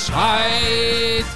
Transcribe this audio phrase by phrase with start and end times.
[0.00, 1.26] ist weit.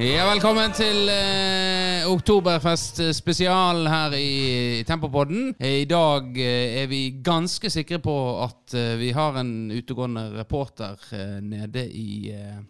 [0.00, 5.54] Ja, velkommen til eh, Oktoberfest spesial her i Tempopodden.
[5.64, 11.00] I dag eh, er vi ganske sikre på at eh, vi har en utegående reporter
[11.16, 12.60] eh, nede i eh,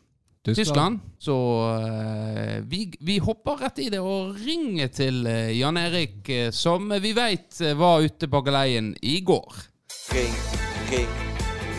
[0.46, 1.02] Tyskland.
[1.18, 1.38] Så
[1.74, 6.86] eh, vi, vi hopper rett i det og ringer til eh, Jan Erik, eh, som
[7.02, 9.60] vi veit var ute på galeien i går.
[10.14, 10.40] Ring,
[10.94, 11.14] ring,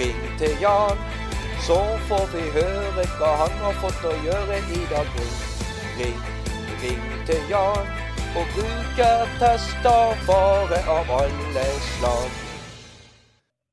[0.02, 1.21] ring til Jan.
[1.68, 1.78] Så
[2.10, 5.10] får vi høre hva han har fått å gjøre i dag.
[5.20, 5.36] Ring,
[6.00, 6.24] ring,
[6.82, 7.92] ring til Jan.
[8.40, 12.40] Og brukertester bare av alle slag.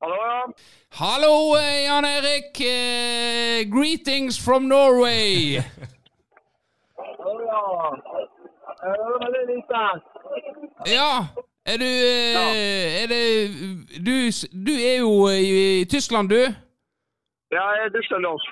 [0.03, 0.53] Hallo, Jan.
[1.01, 2.61] Hallo, eh, Jan Erik.
[2.61, 5.57] Uh, greetings from Norway.
[6.93, 7.99] Hallo, Jan.
[8.85, 9.83] Jeg hører veldig lite.
[10.93, 11.11] Ja,
[11.65, 13.25] er du eh, Er det
[14.05, 14.15] du,
[14.65, 16.68] du er jo i Tyskland, du?
[17.49, 18.43] Ja, jeg er Düsseldorf.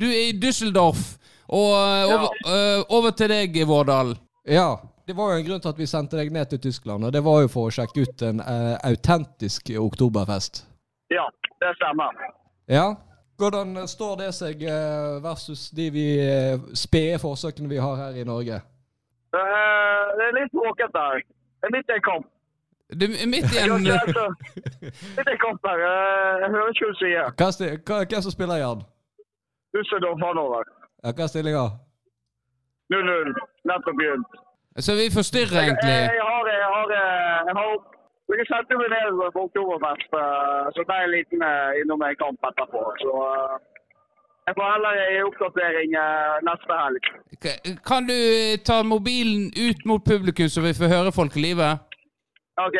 [0.00, 1.02] Du er i Düsseldorf.
[1.48, 4.14] Og uh, over, uh, over til deg, Vårdal.
[4.48, 4.76] Ja,
[5.08, 7.22] det var jo en grunn til at vi sendte deg ned til Tyskland, og det
[7.24, 10.62] var jo for å sjekke ut en uh, autentisk oktoberfest.
[11.12, 11.24] Ja,
[11.60, 12.16] det stemmer.
[12.68, 12.86] Ja,
[13.40, 14.64] hvordan står det seg
[15.24, 16.08] versus de vi
[16.76, 18.58] spede forsøkene vi har her i Norge?
[19.32, 21.22] Det er litt bråkete her.
[21.60, 22.26] Det er midt en kamp.
[22.88, 23.84] Du er midt i en eh,
[26.40, 27.26] Jeg hører ikke hva du sier.
[27.36, 28.80] Hva er, hva, hvem som spiller, Jan?
[29.76, 30.64] Dusseldorf Hanover.
[31.04, 31.66] Ja, hva er stillinga?
[32.94, 33.34] 0-0.
[33.68, 34.30] Nettopp begynt.
[34.86, 35.96] Så vi forstyrrer Jeg, egentlig.
[36.16, 37.68] jeg har Jeg har eh, Jeg har
[38.28, 41.44] jeg sendte meg ned på Oktoberfest, eh, så ble jeg liten
[41.80, 42.82] innom en kamp etterpå.
[43.02, 43.54] Så eh,
[44.48, 45.96] jeg får heller gi oppdatering
[46.48, 47.08] neste helg.
[47.88, 48.18] Kan du
[48.68, 51.87] ta mobilen ut mot publikum, så vi får høre folk i livet?
[52.64, 52.78] OK.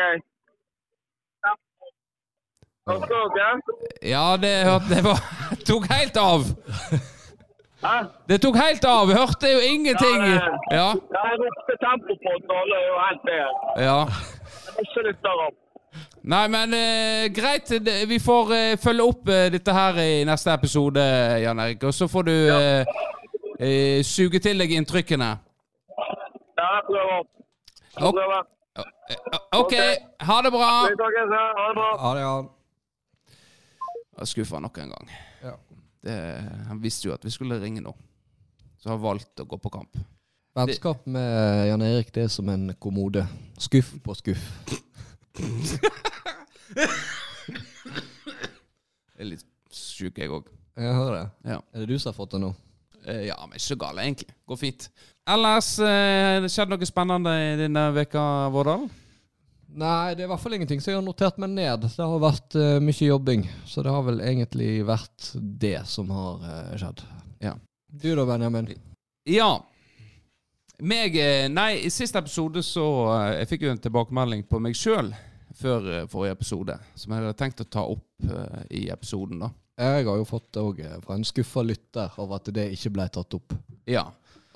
[4.01, 4.37] Ja.
[4.41, 4.53] Det
[4.89, 5.19] det var
[5.69, 6.41] tok helt av.
[7.85, 7.97] Hæ?
[8.29, 9.05] Det tok helt av.
[9.19, 10.21] Hørte jo ingenting.
[10.71, 10.89] Ja.
[11.17, 13.51] Jeg ropte tempo på den, og alle er jo helt bedre.
[13.87, 13.99] ja.
[14.83, 15.57] Ikke litt opp.
[16.23, 17.71] Nei, men eh, greit.
[18.09, 21.03] Vi får eh, følge opp eh, dette her i neste episode,
[21.43, 21.83] Jan Erik.
[21.83, 22.85] Og så får du eh,
[23.59, 25.29] eh, suge til deg inntrykkene.
[26.59, 27.23] Ja, jeg prøver.
[27.99, 28.41] Jeg prøver.
[29.09, 29.73] Eh, OK,
[30.19, 30.67] ha det bra.
[30.69, 31.09] Ha det bra.
[31.97, 32.49] Ja, det er.
[34.19, 35.11] Jeg Skuffa nok en gang.
[35.43, 35.55] Ja.
[36.03, 36.15] Det,
[36.67, 37.93] han visste jo at vi skulle ringe nå.
[38.79, 39.97] Så har valgt å gå på kamp.
[40.55, 43.25] Vennskap med Jan Erik det er som en kommode.
[43.59, 44.45] Skuff på skuff.
[49.19, 50.45] Jeg er litt sjuk, jeg òg.
[50.79, 51.51] Jeg hører det.
[51.51, 51.57] Ja.
[51.73, 52.53] Er det du som har fått det nå?
[53.03, 54.31] Eh, ja, men ikke så gale, egentlig.
[54.47, 54.85] Går fint.
[55.29, 58.23] Ellers, eh, det skjedd noe spennende i denne veka,
[58.53, 58.87] Vårdal?
[59.69, 61.85] Nei, det er i hvert fall ingenting så jeg har notert meg ned.
[61.85, 66.47] Det har vært eh, mye jobbing, så det har vel egentlig vært det som har
[66.49, 67.03] eh, skjedd.
[67.45, 67.53] Ja.
[67.89, 68.71] Du da, Benjamin?
[69.29, 69.51] Ja.
[70.79, 74.77] Meg eh, Nei, i siste episode så eh, Jeg fikk jo en tilbakemelding på meg
[74.79, 75.11] sjøl
[75.59, 79.49] før eh, forrige episode, som jeg hadde tenkt å ta opp uh, i episoden, da.
[79.81, 83.07] Jeg har jo fått det òg fra en skuffa lytter over at det ikke ble
[83.11, 83.55] tatt opp.
[83.89, 84.05] Ja.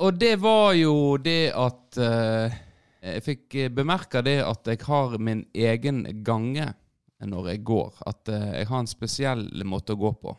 [0.01, 2.55] Og det var jo det at eh,
[3.03, 6.69] Jeg fikk bemerka det at jeg har min egen gange
[7.23, 7.91] når jeg går.
[8.07, 10.33] At eh, jeg har en spesiell måte å gå på,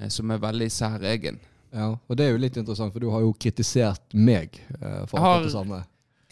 [0.00, 1.40] eh, som er veldig særegen.
[1.72, 5.16] Ja, Og det er jo litt interessant, for du har jo kritisert meg eh, for
[5.18, 5.80] akkurat det samme.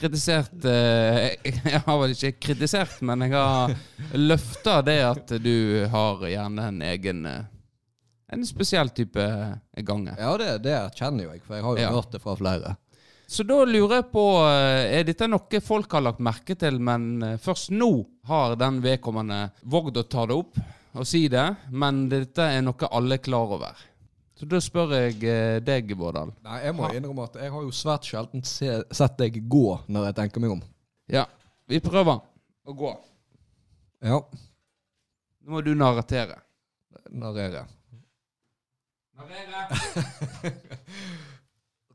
[0.01, 1.31] Kritisert eh,
[1.73, 3.73] Jeg har vel ikke kritisert, men jeg har
[4.17, 7.49] løfta det at du har gjerne en egen eh,
[8.33, 9.25] En spesiell type
[9.87, 10.15] gange.
[10.19, 11.91] Ja, det, det erkjenner jo jeg, for jeg har jo Ja.
[11.97, 12.77] hørt det fra flere.
[13.31, 17.23] Så da lurer jeg på eh, Er dette noe folk har lagt merke til, men
[17.23, 17.91] eh, først nå
[18.27, 20.59] har den vedkommende vågd å ta det opp
[20.99, 23.79] og si det, men dette er noe alle er klar over?
[24.35, 26.33] Så da spør jeg eh, deg, Vårdal.
[26.43, 30.09] Nei, jeg må innrømme at jeg har jo svært sjelden se, sett deg gå når
[30.09, 30.63] jeg tenker meg om.
[31.13, 31.27] Ja,
[31.71, 32.23] vi prøver
[32.67, 32.95] å gå.
[34.03, 34.23] Ja,
[35.45, 36.39] Nå må du narratere.
[37.11, 37.67] narrere.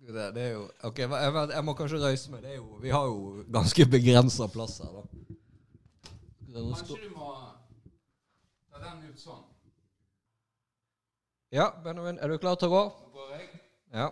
[0.05, 1.09] Det, det er jo Ok, jeg,
[1.53, 2.43] jeg må kanskje røyse meg.
[2.45, 5.03] Det er jo, vi har jo ganske begrensa plass her, da.
[6.55, 7.33] Kanskje du må
[8.71, 9.43] ta den ut sånn.
[11.55, 12.83] Ja, Benjamin, er du klar til å gå?
[12.85, 13.49] Nå går jeg.
[13.95, 14.07] Ja.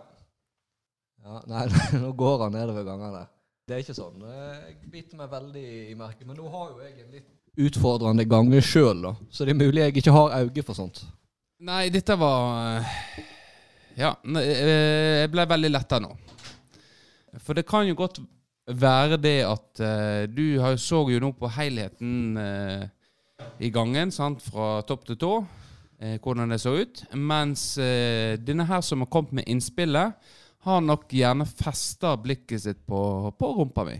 [1.24, 1.64] ja nei,
[2.04, 3.24] nå går han nedover gangene.
[3.68, 4.24] Det er ikke sånn.
[4.28, 6.28] Jeg biter meg veldig i merket.
[6.28, 7.30] Men nå har jo jeg en litt
[7.64, 9.14] utfordrende gange sjøl, da.
[9.32, 11.04] Så det er mulig jeg ikke har øye for sånt.
[11.64, 12.96] Nei, dette var eh,
[13.96, 16.12] Ja, eh, jeg ble veldig letta nå.
[17.40, 18.20] For det kan jo godt
[18.68, 22.40] være det at eh, du så jo nå på helheten
[23.64, 25.34] i gangen, sant, fra topp til tå.
[26.24, 27.04] hvordan det så ut.
[27.16, 30.14] Mens denne her som har kommet med innspillet,
[30.64, 33.98] har nok gjerne festa blikket sitt på, på rumpa mi.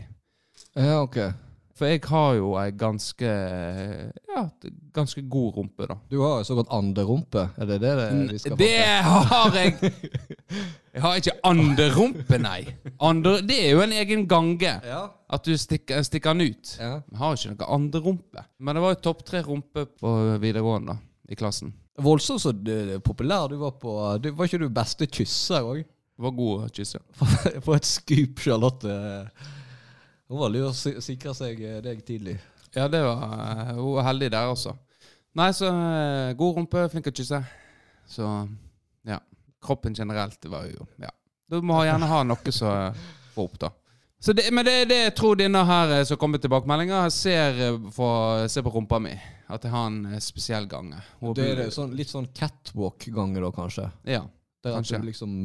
[0.74, 1.18] Ja, ok.
[1.74, 3.26] For jeg har jo ei ganske
[4.30, 4.44] Ja,
[4.94, 5.96] ganske god rumpe, da.
[6.10, 7.48] Du har jo såkalt anderumpe.
[7.58, 8.70] Er det det, det vi skal Det
[9.08, 9.74] har jeg!
[10.94, 12.60] Jeg har ikke anderumpe, nei.
[13.02, 14.76] Ander, det er jo en egen gange.
[14.86, 15.00] Ja.
[15.34, 16.76] At du stikker, stikker den ut.
[16.78, 17.00] ja.
[17.10, 18.44] Jeg har ikke noe anderumpe.
[18.62, 21.72] Men det var jo topp tre rumpe på videregående da, i klassen.
[21.98, 23.90] Voldsomt så d- populær du var på
[24.22, 25.82] du, Var ikke du beste kysser òg?
[26.22, 27.58] Var god kysser ja.
[27.66, 28.94] På et skup, Charlotte.
[30.28, 32.38] Hun var lur å sikre seg eh, deg tidlig.
[32.74, 34.72] Ja, det var eh, Hun var heldig der også.
[35.36, 37.42] Nei, så eh, god rumpe, flink å kysse.
[38.08, 38.28] Så
[39.08, 39.20] ja.
[39.64, 41.12] Kroppen generelt var jo Ja.
[41.50, 42.94] Du må gjerne ha noe som
[43.34, 43.68] får opp, da.
[44.24, 47.58] Så det, men det det jeg tror denne her som kommer tilbakemeldinger, ser,
[47.92, 49.12] for, ser på rumpa mi.
[49.52, 51.02] At jeg har en spesiell gange.
[51.20, 53.90] Hun Det er det, sånn, litt sånn catwalk-gange, da, kanskje?
[54.08, 54.22] Ja.
[54.64, 55.02] Der at Kanskje.
[55.02, 55.36] du liksom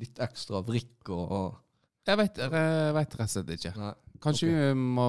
[0.00, 3.74] Litt ekstra vrikk og, og Jeg vet, jeg rett og slett ikke.
[3.78, 3.92] Nei.
[4.24, 4.68] Kanskje okay.
[4.70, 5.08] vi må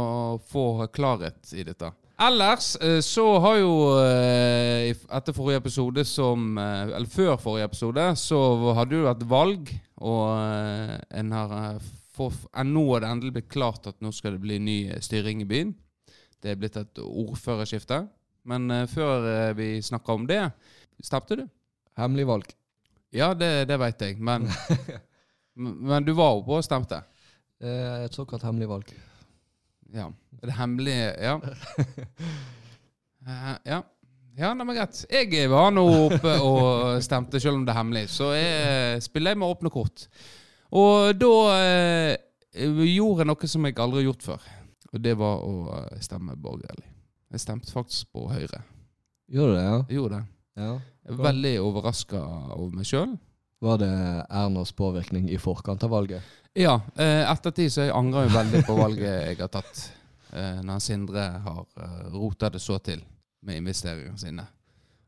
[0.52, 1.92] få klarhet i dette.
[2.22, 8.06] Ellers eh, så har jo eh, etter forrige episode som eh, Eller før forrige episode
[8.20, 8.40] så
[8.78, 10.30] hadde jo et valg, og
[11.12, 11.80] en har
[12.16, 15.74] Nå er det endelig blitt klart at nå skal det bli ny styring i byen.
[16.40, 17.98] Det er blitt et ordførerskifte.
[18.48, 20.40] Men før vi snakker om det,
[21.04, 21.44] stemte du?
[22.00, 22.54] Hemmelig valg.
[23.12, 24.48] Ja, det, det veit jeg, men
[25.56, 27.02] Men du var oppe og stemte?
[27.62, 28.94] Eh, Et såkalt hemmelig valg.
[29.94, 30.10] Ja.
[30.42, 31.40] Det hemmelig Ja.
[33.28, 33.82] Eh, ja.
[34.38, 34.98] Ja, nei, men greit.
[35.10, 38.10] Jeg var nå oppe og stemte, selv om det er hemmelig.
[38.12, 40.08] Så jeg spiller jeg med åpne kort.
[40.76, 42.18] Og da eh,
[42.60, 44.50] gjorde jeg noe som jeg aldri har gjort før.
[44.92, 46.84] Og det var å eh, stemme borgerlig.
[47.32, 48.60] Jeg stemte faktisk på Høyre.
[49.32, 49.78] Gjorde du det, ja?
[49.88, 50.28] Jeg gjorde det.
[50.62, 50.74] ja?
[51.06, 52.22] Jeg er veldig overraska
[52.60, 53.16] over meg sjøl.
[53.66, 56.24] Var det Ernas påvirkning i forkant av valget?
[56.54, 59.80] Ja, eh, ettertid så jeg angrer jeg veldig på valget jeg har tatt.
[60.30, 63.02] Eh, når Sindre har eh, rota det så til
[63.42, 64.46] med investeringene sine.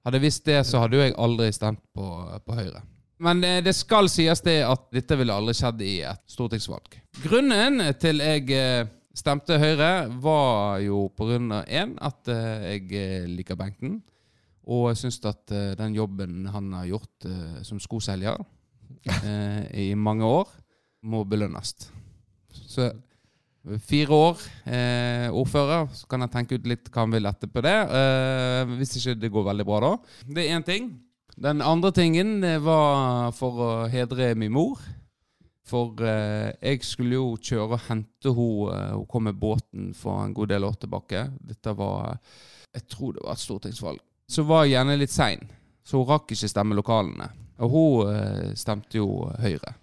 [0.01, 2.07] Hadde jeg visst det, så hadde jo jeg aldri stemt på,
[2.47, 2.81] på Høyre.
[3.21, 6.97] Men eh, det skal sies det at dette ville aldri skjedd i et stortingsvalg.
[7.27, 12.33] Grunnen til jeg stemte Høyre, var jo på grunn av én, at
[12.73, 13.99] jeg liker Benken.
[14.67, 18.39] Og jeg syns at eh, den jobben han har gjort eh, som skoselger
[19.23, 20.49] eh, i mange år,
[21.07, 21.75] må belønnes.
[22.51, 22.89] Så
[23.87, 27.77] fire år eh, ordfører, så kan jeg tenke ut litt hva han vil etterpå det.
[27.99, 29.91] Eh, hvis ikke det går veldig bra, da.
[30.27, 30.91] Det er én ting.
[31.37, 34.81] Den andre tingen var for å hedre min mor.
[35.67, 38.93] For eh, jeg skulle jo kjøre og hente henne.
[38.97, 41.27] Hun kom med båten for en god del år tilbake.
[41.43, 42.17] Dette var
[42.73, 44.06] Jeg tror det var et stortingsvalg.
[44.27, 45.43] Så var jeg gjerne litt sein,
[45.87, 47.29] så hun rakk ikke stemmelokalene.
[47.63, 49.73] Og hun eh, stemte jo Høyre.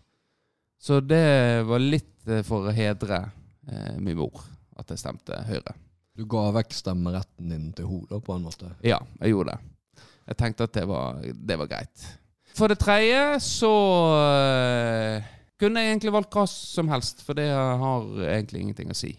[0.84, 3.22] Så det var litt eh, for å hedre
[3.66, 4.44] eh, min mor
[4.76, 5.72] at jeg stemte Høyre.
[6.14, 8.68] Du ga vekk stemmeretten din til henne, på en måte?
[8.86, 10.04] Ja, jeg gjorde det.
[10.28, 12.04] Jeg tenkte at det var, det var greit.
[12.54, 13.72] For det tredje så
[14.20, 19.16] eh, kunne jeg egentlig valgt hva som helst, for det har egentlig ingenting å si.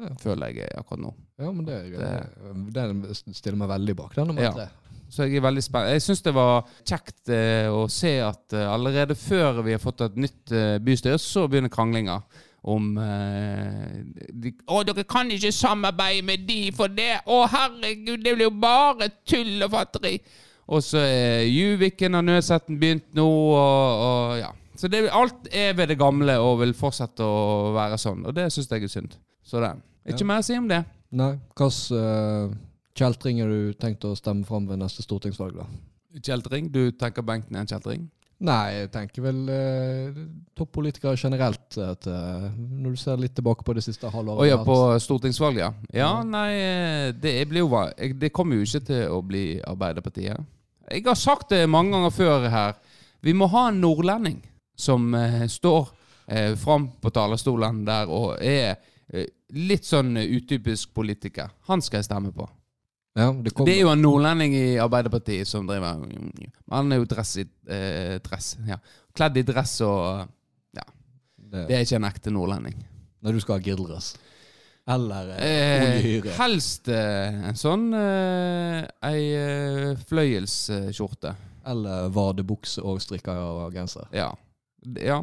[0.00, 0.08] Ja.
[0.18, 1.12] Føler jeg akkurat nå.
[1.38, 4.14] Ja, men det, det, det stiller meg veldig bak.
[4.16, 4.52] Den nummer Ja.
[4.56, 4.68] tre.
[5.14, 5.90] Så jeg er veldig spent.
[5.92, 10.00] Jeg syns det var kjekt eh, å se at eh, allerede før vi har fått
[10.08, 12.16] et nytt eh, bystyre, så begynner kranglinga
[12.64, 14.00] om eh,
[14.32, 18.54] de, 'Å, dere kan ikke samarbeide med de for det!' 'Å, herregud, det blir jo
[18.58, 20.18] bare tull og fatteri!'
[20.66, 24.50] Og så er Juviken og Nødsetten begynt nå, og, og ja.
[24.76, 28.48] Så det, alt er ved det gamle og vil fortsette å være sånn, og det
[28.52, 29.16] syns jeg er synd.
[29.44, 29.74] Så det.
[30.04, 30.30] Ikke Ja.
[30.32, 30.84] mer å si om det.
[31.14, 32.56] Nei, hvilken uh,
[32.98, 35.66] kjeltring har du tenkt å stemme fram ved neste stortingsvalg, da?
[36.20, 38.08] Kjeltring, du tenker Benken er en kjeltring?
[38.44, 40.16] Nei, jeg tenker vel uh,
[40.58, 41.78] toppolitikere generelt.
[41.78, 44.42] At, eh, når du ser litt tilbake på det siste halvåret.
[44.42, 45.70] Oh, ja, på stortingsvalget, ja.
[45.94, 50.42] Ja, nei, eh, det blir jo Det kommer jo ikke til å bli Arbeiderpartiet.
[50.90, 52.74] Jeg har sagt det mange ganger før her.
[53.22, 54.42] Vi må ha en nordlending
[54.76, 55.88] som eh, står
[56.26, 58.76] eh, fram på talerstolen der og er
[59.08, 61.50] eh, litt sånn eh, utypisk politiker.
[61.70, 62.48] Han skal jeg stemme på.
[63.14, 66.00] Ja, det, Det er jo en nordlending i Arbeiderpartiet som driver
[66.74, 68.56] Han er jo dress i eh, dress.
[68.66, 68.80] Ja.
[69.14, 70.24] Kledd i dress og
[70.74, 70.82] Ja.
[71.38, 72.74] det, Det er ikke en ekte nordlending.
[73.22, 74.16] Når du skal ha grilldress.
[74.90, 76.32] Eller eh, oljehyre.
[76.36, 79.22] helst eh, en sånn eh, ei
[80.10, 81.34] fløyelsskjorte.
[81.70, 83.32] Eller vadebukse og strikka
[83.72, 84.10] genser.
[84.12, 84.32] Ja.
[85.00, 85.20] Ja.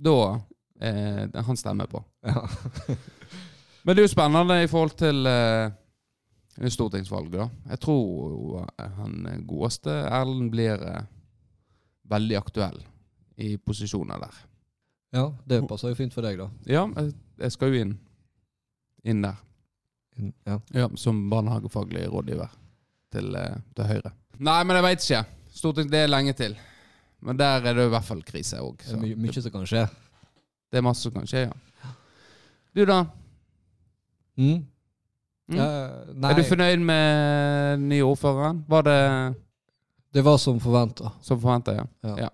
[0.00, 0.40] Da
[0.80, 2.04] eh, Han stemmer på.
[2.24, 2.44] Ja.
[3.82, 5.70] Men det er jo spennende i forhold til eh,
[6.68, 7.46] stortingsvalget, da.
[7.72, 8.66] Jeg tror
[8.98, 11.02] han godeste Erlend blir eh,
[12.10, 12.80] veldig aktuell
[13.40, 14.40] i posisjoner der.
[15.16, 16.50] Ja, det passer jo fint for deg, da.
[16.70, 17.94] Ja, jeg, jeg skal jo inn.
[19.08, 19.38] Inn der.
[20.20, 20.58] In- Ja.
[20.76, 22.52] Ja, Som barnehagefaglig rådgiver
[23.12, 24.12] til, eh, til Høyre.
[24.38, 25.24] Nei, men jeg veit ikke.
[25.56, 26.54] Storting, det er lenge til.
[27.22, 28.80] Men der er det i hvert fall krise òg.
[28.84, 29.84] Det er my mye som kan skje.
[30.70, 31.92] Det er masse som kan skje, ja.
[32.76, 33.00] Du, da?
[34.38, 34.60] Mm.
[35.50, 35.58] Mm.
[35.58, 38.64] Uh, Er du fornøyd med den nye ordføreren?
[38.70, 39.00] Var det
[40.14, 41.10] det var som forventa.
[41.22, 41.84] som forventa, ja?
[42.02, 42.14] Ja.
[42.18, 42.28] Ja.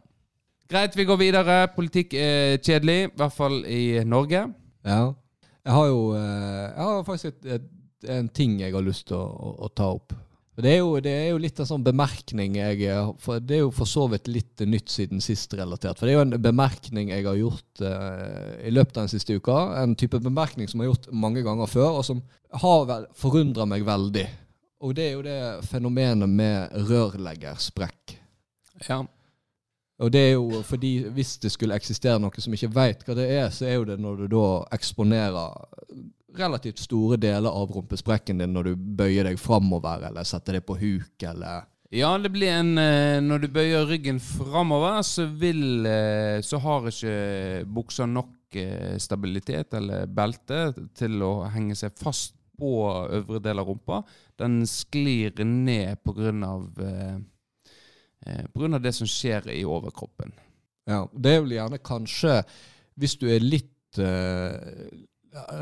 [0.68, 1.68] Greit, vi går videre.
[1.76, 4.46] Politikk er kjedelig, i hvert fall i Norge.
[4.84, 5.12] Ja.
[5.66, 7.68] Jeg har jo eh, Jeg har faktisk et, et,
[8.08, 10.14] en ting jeg har lyst til å, å, å ta opp.
[10.56, 12.86] Det er, jo, det er jo litt en sånn bemerkning jeg
[13.20, 15.98] for Det er jo for så vidt litt nytt siden sist relatert.
[15.98, 19.36] For det er jo en bemerkning jeg har gjort eh, i løpet av den siste
[19.36, 19.58] uka.
[19.82, 22.24] En type bemerkning som jeg har gjort mange ganger før, og som
[22.62, 24.24] har vel forundra meg veldig.
[24.86, 28.16] Og det er jo det fenomenet med rørleggersprekk.
[28.88, 29.02] Ja.
[30.00, 33.28] Og det er jo fordi hvis det skulle eksistere noe som ikke veit hva det
[33.32, 35.56] er, så er jo det når du da eksponerer
[36.38, 40.78] relativt store deler av rumpesprekken din når du bøyer deg framover eller setter deg på
[40.80, 46.40] huk eller Ja, det blir en eh, Når du bøyer ryggen framover, så vil eh,
[46.42, 52.88] Så har ikke buksa nok eh, stabilitet eller belte til å henge seg fast på
[52.88, 53.98] øvre del av rumpa.
[54.40, 60.32] Den sklir ned på grunn av På grunn av det som skjer i overkroppen.
[60.88, 62.38] Ja, det er vel gjerne kanskje
[62.96, 64.00] hvis du er litt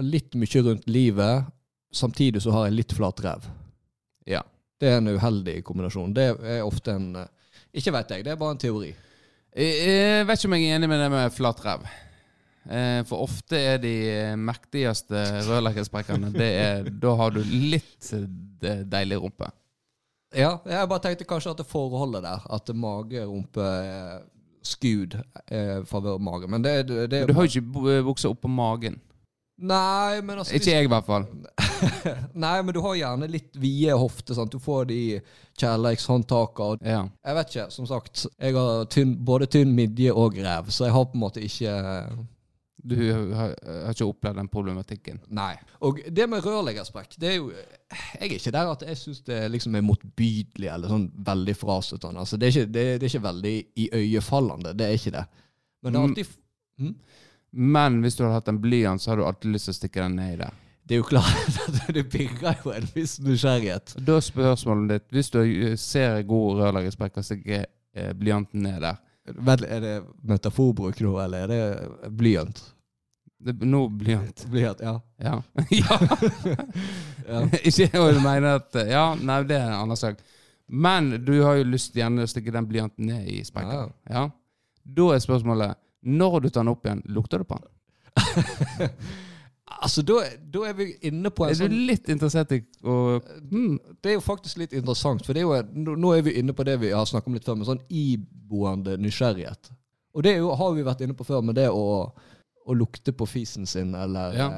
[0.04, 1.45] litt mye rundt livet,
[1.95, 3.49] samtidig så har jeg litt flat ræv.
[4.26, 4.43] Ja.
[4.81, 6.14] Det er en uheldig kombinasjon.
[6.16, 7.28] Det er ofte en eh,
[7.75, 8.90] Ikke vet jeg, det er bare en teori.
[9.54, 11.85] Jeg, jeg vet ikke om jeg er enig med det med flat ræv.
[12.64, 13.93] Eh, For ofte er de
[14.40, 19.50] mektigste rørleggersprekkene det er, Da har du litt eh, deilig rumpe.
[20.35, 24.23] Ja, jeg bare tenkte kanskje at det forholdet der, at mage, rumpe, eh,
[24.66, 25.14] skud
[25.87, 26.49] favør mage.
[26.50, 28.97] Men det, det, det Du har jo ikke bu- buksa oppå magen.
[29.56, 31.25] Nei, men altså Ikke jeg, i hvert fall.
[32.44, 34.40] Nei, men du har gjerne litt vide hofter.
[34.50, 34.99] Du får de
[35.61, 36.82] kjærlighetshåndtakene.
[36.90, 37.02] Ja.
[37.25, 38.25] Jeg vet ikke, som sagt.
[38.40, 41.75] Jeg har tynn, både tynn midje og ræv, så jeg har på en måte ikke
[42.84, 42.96] Du
[43.32, 43.54] har,
[43.87, 45.20] har ikke opplevd den problematikken.
[45.32, 45.54] Nei.
[45.87, 49.38] Og det med rørleggersprekk, det er jo Jeg er ikke der at jeg syns det
[49.54, 52.20] liksom er motbydelig eller sånn veldig frastøtende.
[52.26, 53.54] Altså, det, er ikke- det, det er ikke veldig
[53.87, 54.75] iøynefallende.
[54.76, 55.25] Det er ikke det.
[55.82, 56.11] Men det er Mm.
[56.11, 56.26] alltid
[56.78, 56.94] hm?
[57.54, 60.02] Men hvis du hadde hatt en blyant, så har du alltid lyst til å stikke
[60.02, 60.50] den ned i det.
[60.84, 63.94] Det er jo klart at det pirrer jo en viss nysgjerrighet.
[64.04, 68.82] Da er spørsmålet ditt Hvis du eh, ser god rørleggersprekk og stikker eh, blyanten ned
[68.84, 69.92] der Vel, er det
[70.28, 72.58] metaforbruk nå, eller er det blyant?
[73.44, 74.44] det, Nå blyant.
[74.52, 74.99] Blyant, ja.
[75.16, 75.38] Ja.
[77.28, 77.40] ja.
[77.64, 80.20] Ikke å mene at Ja, nei, det er en annen sak.
[80.68, 83.92] Men du har jo lyst gjerne å stikke den blyanten ned i sprekken.
[84.11, 84.26] Ja.
[84.84, 87.70] Da er spørsmålet Når du tar den opp igjen, lukter du på den?
[89.84, 90.20] Altså, da,
[90.52, 92.94] da er vi inne på en Er du sånn litt interessert i å
[93.50, 93.78] mm.
[94.04, 96.66] Det er jo faktisk litt interessant, for det er jo, nå- er vi inne på
[96.68, 99.73] det vi har snakket om litt før, med sånn iboende nysgjerrighet.
[100.14, 101.82] Og det er jo, har vi vært inne på før, med det å,
[102.12, 104.49] å lukte på fisen sin, eller Ja.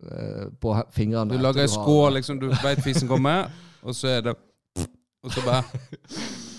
[0.00, 1.36] eh, på fingrene.
[1.36, 3.52] Du lager ei skål, liksom, du veit fisen kommer,
[3.84, 4.34] og så er det
[5.24, 5.64] Og så bare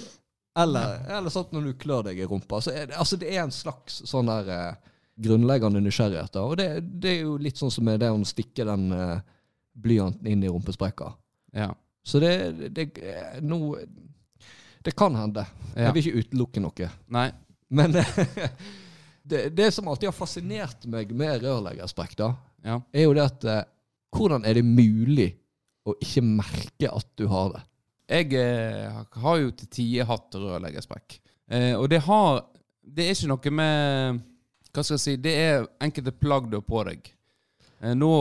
[0.56, 2.62] Eller, eller sånn når du klør deg i rumpa.
[2.64, 4.92] Så er det, altså, det er en slags sånn der eh,
[5.26, 6.32] grunnleggende nysgjerrighet.
[6.36, 6.44] da.
[6.48, 6.70] Og det,
[7.02, 9.18] det er jo litt sånn som er det å stikke den eh,
[9.76, 11.10] blyanten inn i rumpesprekka.
[11.56, 11.74] Ja.
[12.06, 12.32] Så det,
[12.76, 13.76] det, eh, nå
[14.86, 15.44] Det kan hende.
[15.76, 15.88] ja.
[15.90, 16.90] Jeg vil ikke utelukke noe.
[17.12, 17.30] Nei.
[17.76, 17.96] Men
[19.24, 22.34] det, det som alltid har fascinert meg med rørleggersprekk, da,
[22.66, 22.80] Ja.
[22.94, 23.64] er jo det at eh,
[24.16, 25.34] Hvordan er det mulig
[25.86, 27.64] å ikke merke at du har det?
[28.06, 31.18] Jeg eh, har jo til tider hatt rørleggersprekk.
[31.50, 32.46] Eh, og det har
[32.86, 34.22] Det er ikke noe med
[34.74, 37.10] Hva skal jeg si Det er enkelte plagg du har på deg.
[37.82, 38.12] Eh, nå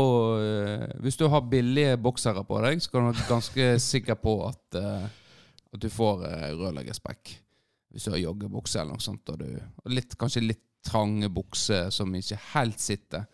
[0.40, 4.38] eh, Hvis du har billige boksere på deg, så kan du være ganske sikker på
[4.48, 5.06] at eh,
[5.74, 7.36] At du får eh, rørleggersprekk.
[7.94, 11.92] Hvis du har joggebukse eller noe sånt, og, du, og litt, kanskje litt trange bukser
[11.94, 13.24] som ikke helt sitter,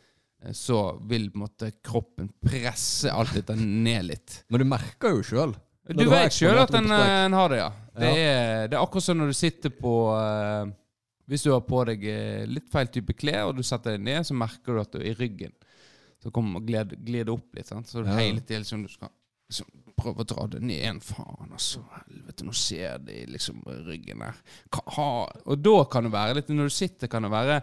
[0.43, 4.43] eh, så vil måte kroppen presse alt dette ned litt.
[4.49, 5.55] Men du merker jo sjøl.
[5.97, 7.71] Du vet sjøl at en, en har det, ja.
[8.01, 8.11] Det, Ja.
[8.17, 10.69] er, det er akkurat som når du sitter på uh,
[11.29, 14.25] Hvis du har på deg eh, litt feil type klær, og du setter deg ned,
[14.27, 15.53] så merker du at du er i ryggen
[16.23, 17.67] Så kommer gled, gled det opp litt.
[17.71, 17.89] Sant?
[17.91, 18.15] Så Ja.
[18.19, 19.11] hele tiden liksom, du skal
[19.51, 19.67] liksom,
[20.01, 21.01] prøve å dra det ned igjen.
[21.05, 21.83] Faen, altså.
[22.07, 24.39] Helvete, nå ser de liksom ryggen der.
[24.97, 25.09] Ha,
[25.45, 27.61] og da kan det være litt Når du sitter, kan det være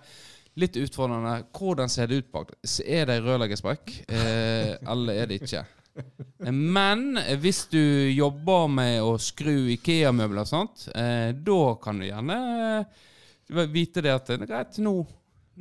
[0.58, 1.36] litt utfordrende.
[1.54, 2.52] Hvordan ser det ut bak?
[2.86, 5.64] Er det rødleggersprekk, eh, eller er det ikke?
[5.98, 7.82] Eh, Men eh, hvis du
[8.14, 12.38] jobber med å skru Ikea-møbler og sånt, eh, da kan du gjerne
[12.80, 14.94] eh, vite det at det er greit, nå,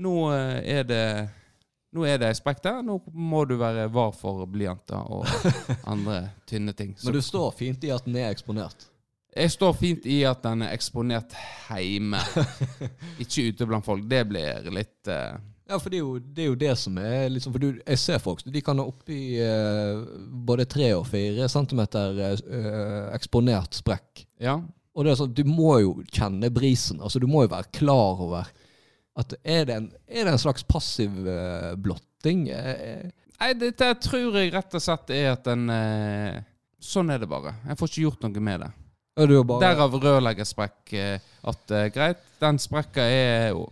[0.02, 1.02] nå eh, er det
[1.96, 2.82] nå er det ei sprekk der.
[2.84, 5.24] Nå må du være var for blyanter og
[5.92, 6.90] andre tynne ting.
[6.98, 8.88] Så Men du står fint i at den er eksponert.
[9.36, 11.32] jeg står fint i at den er eksponert
[11.70, 12.20] hjemme,
[13.22, 14.04] ikke ute blant folk.
[14.08, 17.24] Det blir litt eh, Ja, for det er jo det, er jo det som er
[17.34, 20.04] liksom For du, jeg ser folk, de kan ha oppi eh,
[20.46, 24.22] både tre og fire centimeter eh, eksponert sprekk.
[24.42, 24.60] Ja.
[24.96, 27.02] Og det er sånn, du må jo kjenne brisen.
[27.02, 28.46] Altså, du må jo være klar over
[29.16, 32.46] at er det en, er det en slags passiv eh, blotting?
[32.52, 36.44] Eh, eh, Nei, dette tror jeg rett og slett er at en eh,
[36.86, 37.56] Sånn er det bare.
[37.66, 38.66] Jeg får ikke gjort noe med det.
[39.32, 40.92] jo bare, Derav rørleggersprekk.
[41.50, 43.64] At greit, den sprekka er jo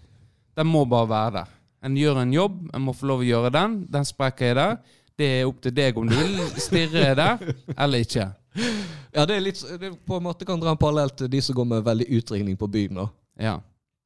[0.57, 1.53] Den må bare være der.
[1.85, 3.83] En gjør en jobb, en må få lov å gjøre den.
[3.93, 4.79] Den sprekka er der.
[5.15, 7.45] Det er opp til deg om du vil stirre der
[7.77, 8.31] eller ikke.
[9.15, 11.55] Ja, det er litt det på en måte kan dra en parallell til de som
[11.59, 12.99] går med veldig utringning på byen.
[13.03, 13.07] da.
[13.51, 13.55] Ja.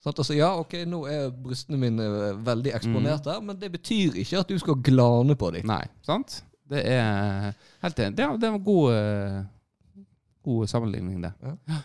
[0.05, 4.19] Sånn, altså, ja, ok, nå er brystene mine eh, veldig eksponert der, men det betyr
[4.23, 5.67] ikke at du skal glane på dem.
[5.69, 6.43] Nei, sant?
[6.69, 7.49] Det er
[7.83, 8.19] helt enig.
[8.19, 10.05] Det er, det er en god, eh,
[10.47, 11.33] god sammenligning, det.
[11.43, 11.81] Ja.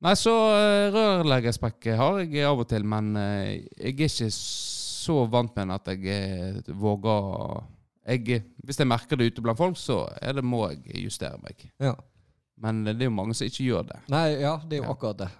[0.00, 0.32] Nei, så
[0.94, 4.30] rørleggersprekk har jeg av og til, men eh, jeg er ikke
[5.00, 7.64] så vant med den at jeg eh, våger
[8.10, 11.66] jeg, Hvis jeg merker det ute blant folk, så det, må jeg justere meg.
[11.80, 11.94] Ja.
[12.60, 14.00] Men det er jo mange som ikke gjør det.
[14.12, 14.94] Nei, ja, det er jo Ja.
[14.94, 15.30] akkurat det.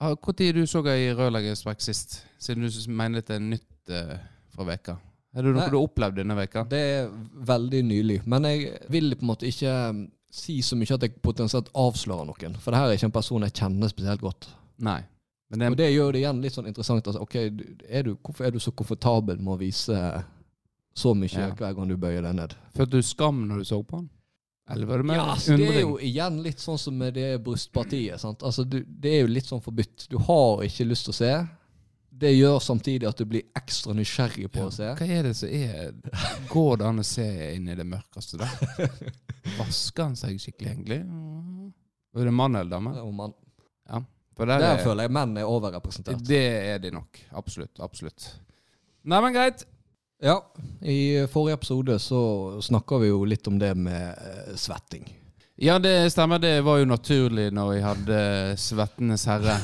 [0.00, 2.20] Når du så ei rørleggersprekk sist?
[2.40, 4.16] Siden du mener det er nytt uh,
[4.54, 4.96] fra veka.
[5.34, 5.68] Er det noe Nei.
[5.70, 6.64] du har opplevd denne veka?
[6.70, 7.10] Det er
[7.46, 8.20] veldig nylig.
[8.26, 10.00] Men jeg vil på en måte ikke um,
[10.32, 12.56] si så mye at jeg potensielt avslører noen.
[12.62, 14.48] For det her er ikke en person jeg kjenner spesielt godt.
[14.82, 15.02] Nei.
[15.50, 17.06] Men det, Og det gjør det igjen litt sånn interessant.
[17.10, 17.34] Altså, ok,
[17.90, 19.98] er du, Hvorfor er du så komfortabel med å vise
[20.94, 21.50] så mye Ja.
[21.58, 22.54] hver gang du bøyer deg ned?
[22.76, 24.08] følte du skam når du så på den?
[24.70, 27.42] Eller var det mer Ja, altså, det er jo igjen litt sånn som med det
[27.42, 28.20] brystpartiet.
[28.22, 28.42] Sant?
[28.46, 30.06] Altså, du, det er jo litt sånn forbudt.
[30.12, 31.32] Du har ikke lyst til å se.
[32.20, 34.92] Det gjør samtidig at du blir ekstra nysgjerrig på å se.
[34.94, 35.90] Hva er det som er
[36.50, 38.86] Går det an å se inn i det mørkeste der?
[39.58, 41.00] Vasker han seg skikkelig, egentlig?
[42.14, 42.94] Er det mann eller dame?
[43.02, 43.34] Og man,
[44.40, 46.22] For der der er, føler jeg menn er overrepresentert.
[46.24, 47.20] det er de nok.
[47.36, 47.76] Absolutt.
[47.84, 48.30] Absolutt.
[49.04, 49.66] Nei, men greit.
[50.20, 50.38] Ja,
[50.84, 52.20] i forrige episode så
[52.60, 55.06] snakka vi jo litt om det med eh, svetting.
[55.60, 56.40] Ja, det stemmer.
[56.40, 58.18] Det var jo naturlig når vi hadde
[58.60, 59.58] Svettenes herre,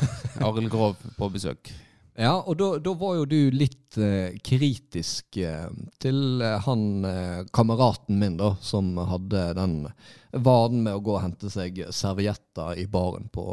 [0.44, 1.72] Arild Grov, på besøk.
[2.16, 5.68] Ja, og da, da var jo du litt eh, kritisk eh,
[6.00, 9.74] til eh, han eh, kameraten min da, som hadde den
[10.32, 13.44] vanen med å gå og hente seg servietter i baren på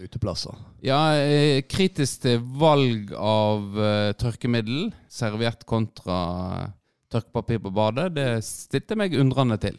[0.00, 0.56] uteplasser.
[0.84, 6.18] Ja, eh, kritisk til valg av eh, tørkemiddel, serviett kontra
[7.12, 9.76] tørkepapir på badet, det stilte meg undrende til.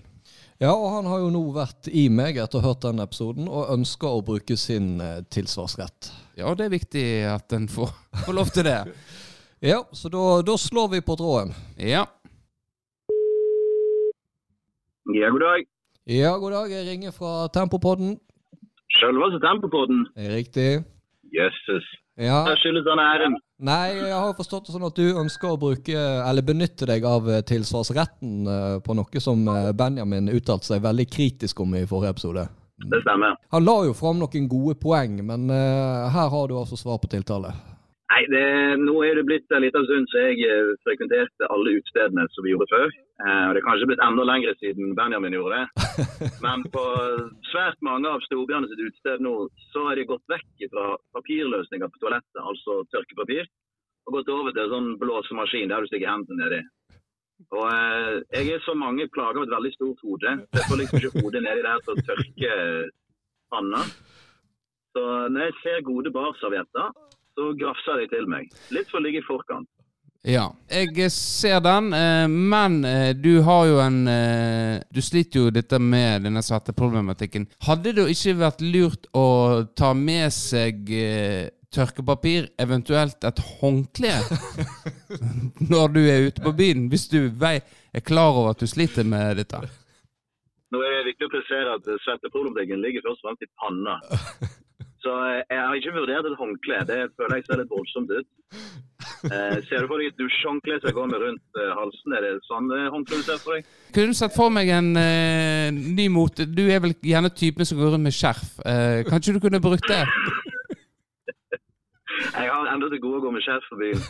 [0.60, 3.46] Ja, og han har jo nå vært i meg etter å ha hørt den episoden,
[3.48, 6.10] og ønsker å bruke sin eh, tilsvarsrett.
[6.36, 7.94] Ja, det er viktig at en får,
[8.26, 8.80] får lov til det.
[9.60, 11.50] Ja, så da, da slår vi på tråden.
[11.76, 12.06] Ja.
[15.12, 15.66] Ja, god dag.
[16.08, 16.72] Ja, god dag.
[16.72, 18.14] Jeg ringer fra Tempopodden.
[19.02, 20.06] Selveste Tempopodden.
[20.32, 20.70] Riktig.
[21.36, 21.90] Jøsses.
[22.20, 22.42] Ja.
[22.44, 23.38] Her skyldes han æren.
[23.64, 27.28] Nei, jeg har forstått det sånn at du ønsker å bruke, eller benytte deg av
[27.32, 32.18] eh, tilsvarsretten eh, på noe som eh, Benjamin uttalte seg veldig kritisk om i forrige
[32.18, 32.46] episode.
[32.80, 33.36] Det stemmer.
[33.56, 37.52] Han la jo fram noen gode poeng, men her har du altså svar på tiltale.
[38.10, 38.46] Nei, det,
[38.82, 42.56] nå er det blitt en liten stund så jeg eh, frekventerte alle utestedene som vi
[42.56, 42.88] gjorde før.
[43.22, 45.86] Eh, og det er kanskje blitt enda lengre siden Benjamin gjorde det.
[46.46, 46.86] Men på
[47.52, 49.34] svært mange av storbyene sitt utested nå,
[49.70, 50.88] så har de gått vekk fra
[51.20, 53.46] papirløsninger på toalettet, altså tørkepapir,
[54.10, 56.64] og gått over til en sånn blåsemaskin der du stikker hendene nedi.
[57.54, 60.34] Og eh, jeg er så mange plager med et veldig stort hode.
[60.58, 62.58] Jeg får liksom ikke hodet nedi der til å tørke
[63.54, 63.86] panna.
[64.98, 66.90] Så når jeg ser gode barservietter,
[67.40, 68.50] så grafsa de til meg.
[68.76, 69.70] Litt for å ligge i forkant.
[70.28, 75.54] Ja, jeg ser den, eh, men eh, du har jo en eh, Du sliter jo
[75.56, 77.48] dette med denne svetteproblematikken.
[77.64, 80.92] Hadde det ikke vært lurt å ta med seg
[81.72, 84.12] tørkepapir, eventuelt et håndkle,
[85.72, 86.90] når du er ute på byen?
[86.92, 89.62] Hvis du er klar over at du sliter med dette?
[90.74, 93.96] Nå er det viktig å presisere at svetteproblematikken ligger først og fremst i panna.
[95.04, 96.80] Så eh, jeg har ikke vurdert et håndkle.
[96.90, 98.28] Det føler jeg ser litt voldsomt ut.
[99.30, 102.16] Eh, ser du for deg et dusjhåndkle som går med rundt eh, halsen?
[102.18, 103.70] Er det sånn eh, håndkle du ser for deg?
[103.96, 107.80] Kunne du sett for meg en eh, ny mote Du er vel gjerne typen som
[107.80, 108.58] går rundt med skjerf.
[108.68, 110.04] Eh, kanskje du kunne brukt det?
[112.40, 114.04] Jeg har enda til gode å gå med skjerf på byen.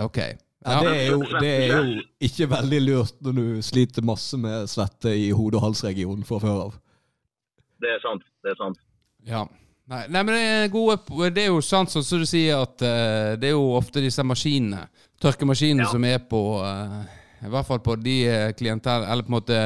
[0.00, 0.18] Ok.
[0.64, 4.64] Ja, det, er jo, det er jo ikke veldig lurt når du sliter masse med
[4.72, 6.78] svette i hode- og halsregionen fra før av.
[7.84, 8.24] Det er sant.
[8.40, 8.80] Det er sant.
[9.28, 9.42] Ja.
[9.86, 10.96] Nei, nei, men det er, gode,
[11.36, 14.86] det er jo sant som du sier, at uh, det er jo ofte disse maskinene,
[15.20, 15.90] tørkemaskinene, Ja.
[15.92, 17.02] som er på uh,
[17.44, 19.04] I hvert fall på de klienter, klientell...
[19.12, 19.58] Eller på en måte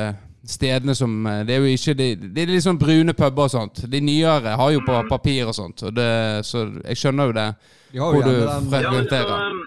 [0.48, 3.50] stedene som eh, Det er jo ikke Det, det er litt sånn brune puber og
[3.52, 3.82] sånt.
[3.90, 6.06] De nyere har jo på papir og sånt, og det,
[6.48, 7.48] så jeg skjønner jo det.
[7.92, 9.60] De har jo Hvor du gjerne den fre- Ja, um,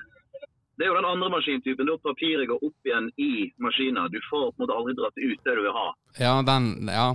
[0.79, 1.85] det er jo den andre maskintypen.
[1.91, 4.07] Da papiret går opp igjen i maskinen.
[4.11, 5.87] Du får på en måte aldri dratt ut det du vil ha.
[6.19, 7.09] Ja, den Ja.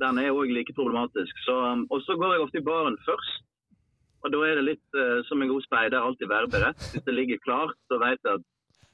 [0.00, 1.44] Den er òg like problematisk.
[1.46, 3.44] Så, um, og så går jeg ofte i baren først.
[4.20, 6.88] Og da er det litt uh, som en god speider, alltid være beredt.
[6.92, 8.44] Hvis det ligger klart, så vet jeg at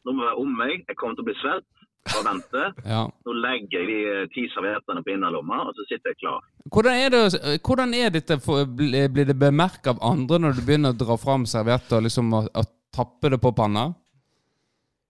[0.07, 0.85] nå må jeg være om meg.
[0.87, 1.67] Jeg kommer til å bli svett.
[2.07, 2.65] Bare vente.
[2.87, 3.03] ja.
[3.27, 6.45] Nå legger jeg de eh, ti serviettene på innerlomma, og så sitter jeg klar.
[6.71, 8.39] Hvordan er, det, hvordan er dette
[8.79, 12.45] blir det bemerket av andre når du begynner å dra fram servietter og liksom å,
[12.47, 12.65] å
[12.95, 13.89] tappe det på panna?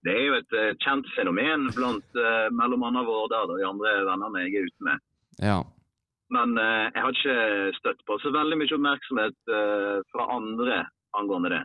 [0.07, 3.95] Det er jo et uh, kjent fenomen blant uh, mellom andre Vårdal og de andre
[4.07, 5.07] vennene jeg er ute med.
[5.43, 5.61] Ja.
[6.35, 10.81] Men eh, jeg har ikke støtt på så veldig mye oppmerksomhet eh, fra andre
[11.17, 11.63] angående det.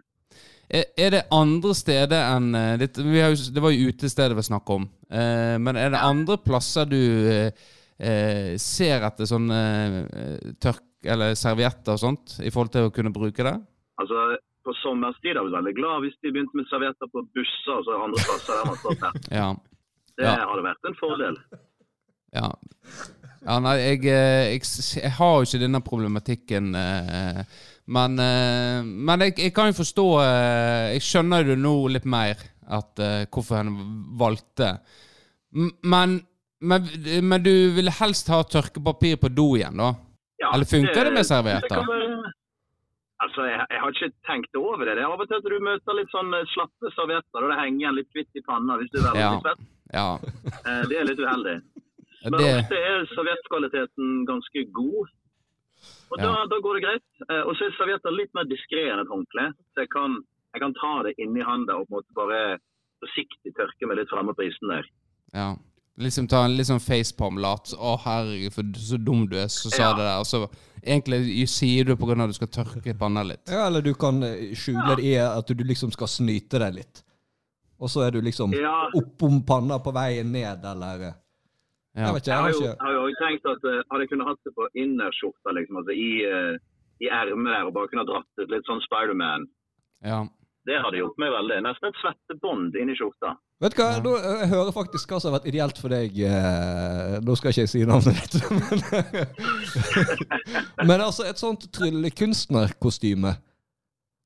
[0.72, 4.46] Er er det andre steder enn eh, vi har jo, Det var jo utestedet vi
[4.48, 4.86] snakket om.
[5.12, 7.52] Eh, men er det andre plasser du eh,
[8.00, 9.60] eh, ser etter sånne
[10.62, 10.86] tørk...
[11.02, 13.56] Eller servietter og sånt, i forhold til å kunne bruke det?
[13.98, 17.88] Altså, På sommerstid er jeg veldig glad hvis de begynte med servietter på busser og
[17.88, 19.18] så andre plasser der man står der.
[19.40, 19.48] Ja.
[20.22, 20.36] Det Ja.
[20.46, 21.40] hadde vært en fordel.
[22.38, 22.52] Ja.
[23.46, 24.62] Ja nei, jeg, eh, jeg,
[25.02, 26.74] jeg har jo ikke denne problematikken.
[26.76, 27.44] eh,
[27.92, 30.06] Men, eh, men jeg, jeg kan jo forstå
[30.94, 32.36] Jeg skjønner jo nå litt mer
[32.72, 32.96] at
[33.34, 33.72] hvorfor han
[34.16, 34.78] valgte.
[35.84, 36.22] Men,
[36.62, 36.86] men,
[37.26, 39.90] men du ville helst ha tørkepapir på do igjen, da?
[40.40, 41.82] Ja, Eller funker det med servietter?
[43.22, 44.96] Altså, jeg, jeg har ikke tenkt over det.
[44.98, 47.84] Det er av og til at du møter litt sånn slappe servietter, og det henger
[47.84, 49.36] igjen litt hvitt i panna hvis du er veldig Ja.
[49.44, 49.68] svett.
[49.92, 50.08] Ja.
[50.88, 51.58] Det er litt uheldig.
[52.24, 55.08] Men Det, ofte er serviettkvaliteten ganske god.
[56.12, 56.46] Og da, Ja.
[56.52, 57.08] da går det greit.
[57.30, 59.54] Eh, og så er servietter litt mer diskré enn et håndkle.
[59.74, 60.20] Så jeg kan,
[60.54, 62.60] jeg kan ta det inni handa og på en måte bare
[63.02, 64.86] forsiktig tørke meg litt fremme på isen der.
[65.34, 65.56] ja.
[66.00, 67.74] Liksom ta en litt sånn facepalm-lat.
[67.78, 69.94] Å, herregud, for så dum du er, så sa Ja.
[69.94, 70.20] det der.
[70.20, 70.50] Og så
[70.82, 73.46] egentlig sier du på grunn av at du skal tørke panna litt.
[73.52, 77.04] Ja, eller du kan eh, skjule det i at du liksom skal snyte deg litt.
[77.80, 78.90] Og så er du liksom Ja.
[78.96, 81.14] oppom panna på veien ned, eller eh,
[81.92, 82.06] Ja.
[82.08, 84.04] Jeg vet ikke, Jeg jeg har jo, ikke har jo også tenkt at uh, hadde
[84.06, 86.56] jeg kunnet hatt det på innerskjorta, liksom, altså i, uh,
[87.04, 89.48] i ermet der, og bare kunne dratt et litt sånn Spiderman,
[90.08, 90.22] ja.
[90.70, 91.58] det hadde gjort meg veldig.
[91.68, 93.34] Nesten et svettebånd inni skjorta.
[93.62, 96.16] Vet du hva, nå, eh, jeg hører faktisk hva som har vært ideelt for deg.
[96.26, 98.40] eh, Nå skal ikke jeg si navnet ditt.
[100.82, 103.36] Men, men altså, et sånt tryllekunstnerkostyme.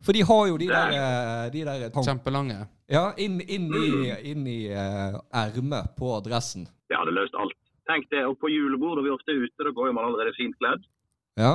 [0.03, 2.58] For de har jo de der, eh, de der Kjempelange.
[2.91, 6.67] Ja, inn, inn i, inn i uh, ermet på dressen.
[6.89, 7.55] Det hadde løst alt.
[7.89, 10.34] Tenk det, og på julebord, og vi er ofte ute, da går jo man allerede
[10.38, 10.86] fint kledd.
[11.38, 11.53] Ja.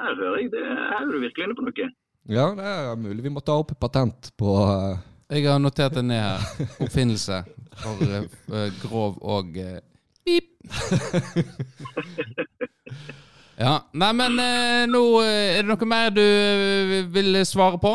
[0.00, 1.90] Her hører jeg det, her er du virkelig inne på noe.
[2.30, 4.98] ja, det er mulig vi må ta opp patent på uh...
[5.30, 6.42] Jeg har notert det ned her.
[6.82, 7.44] Oppfinnelse
[7.78, 9.78] for eh, grov og uh,
[10.26, 10.50] pip.
[13.60, 13.74] Ja.
[13.92, 17.90] Nei, men eh, nå eh, Er det noe mer du eh, vil svare på?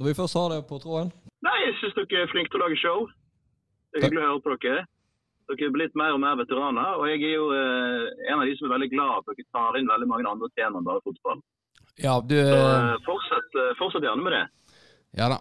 [0.00, 1.10] Når vi først har det på tråden.
[1.44, 3.02] Nei, jeg syns dere er flinke til å lage show.
[3.92, 4.86] Det er hyggelig å høre på dere.
[5.50, 8.54] Dere er blitt mer og mer veteraner, og jeg er jo eh, en av de
[8.56, 11.04] som er veldig glad for at dere tar inn veldig mange andre temaer enn bare
[11.04, 11.42] fotball.
[12.00, 12.64] Ja, du Så
[13.04, 14.44] fortsett, fortsett gjerne med det.
[15.20, 15.40] Ja da.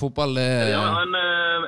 [0.00, 1.16] Fotball er ja, en,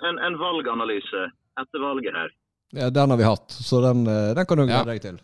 [0.08, 1.26] en, en valganalyse
[1.60, 2.32] etter valget her.
[2.78, 4.80] Ja, den har vi hatt, så den, den kan du Ja.
[4.80, 5.20] glede deg til.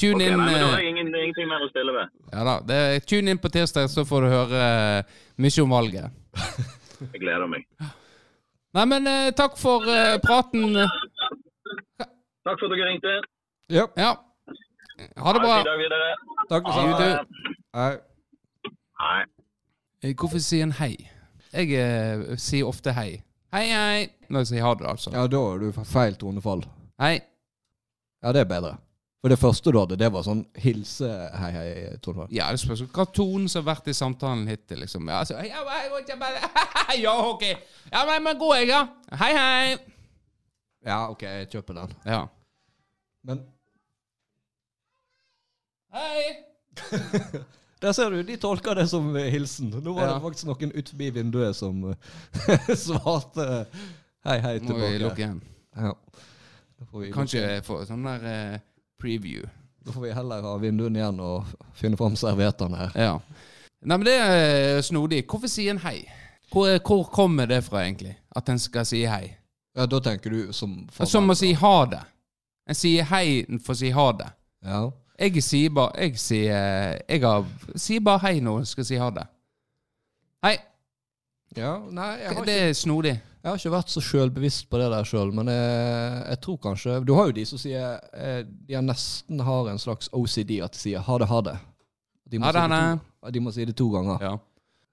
[0.00, 2.12] Tune ok, inn nei, men Da eh, har jeg ingen, ingenting mer å stille ved.
[2.32, 2.54] Ja da.
[2.70, 6.16] Det tune inn på tirsdag, så får du høre eh, mye om valget.
[7.00, 7.64] Jeg gleder meg.
[8.76, 10.76] Nei, men eh, takk for uh, praten.
[12.44, 13.14] Takk for at dere ringte.
[13.72, 14.12] Ja, Ja.
[15.16, 15.54] Ha det Ha en bra.
[15.56, 16.08] fin dag videre.
[16.50, 18.00] takk for You
[19.00, 19.24] Hei.
[20.02, 20.92] Eh, Hvorfor sier en hei?
[21.54, 23.22] Jeg uh, sier ofte hei.
[23.54, 24.10] Hei, hei.
[24.28, 25.10] Når jeg sier ha det, altså.
[25.16, 26.66] Ja, da er du feil tonefall.
[27.00, 27.16] Hei.
[28.22, 28.76] Ja, det er bedre.
[29.20, 32.30] For det første du hadde, det var sånn hilse-hei-hei-tonefall.
[32.32, 35.04] Ja, det spørs hva tonen som har vært i samtalen hittil, liksom.
[35.12, 36.30] Ja, altså, ja, hei, hei,
[36.88, 37.44] hei, ja, ok.
[37.92, 38.80] Ja, men, men god jeg, ja.
[39.20, 39.74] Hei, hei.
[40.88, 41.92] Ja, OK, jeg kjøper den.
[42.08, 42.22] Ja.
[43.28, 43.42] Men
[45.92, 46.22] Hei.
[47.82, 49.72] der ser du, de tolka det som hilsen.
[49.82, 50.14] Nå var Ja.
[50.14, 51.80] det faktisk noen utenfor vinduet som
[52.86, 53.46] svarte
[54.24, 54.78] hei, hei tilbake.
[54.78, 55.40] Må vi lukke igjen.
[55.76, 55.92] Ja.
[57.12, 58.60] Kanskje få sånn der eh,
[59.00, 59.48] preview.
[59.86, 62.96] da får vi heller ha vinduene igjen og finne fram serviettene her.
[63.00, 63.14] Ja.
[63.80, 65.22] Nei, men det er snodig.
[65.26, 66.04] Hvorfor sier en hei?
[66.52, 68.16] Hvor, hvor kommer det fra, egentlig?
[68.36, 69.30] At en skal si hei?
[69.76, 72.00] Ja, da tenker du som Som å si ha det.
[72.68, 74.28] En sier hei for å si ha det.
[74.66, 74.80] Ja.
[75.20, 79.10] Jeg sier bare Jeg sier, jeg har, sier bare hei når jeg skal si ha
[79.14, 79.26] det.
[80.44, 80.56] Hei.
[81.56, 81.78] ja.
[81.88, 82.46] Nei, jeg har, ikke...
[82.48, 83.16] Det er snodig.
[83.40, 86.98] Jeg har ikke vært så sjølbevisst på det der sjøl, men jeg, jeg tror kanskje
[87.08, 90.76] Du har jo de som sier eh, De har nesten har en slags OCD, at
[90.76, 91.56] de sier ha det, ha det.
[92.30, 94.22] De må, det, si, det to, de må si det to ganger.
[94.22, 94.34] Ja.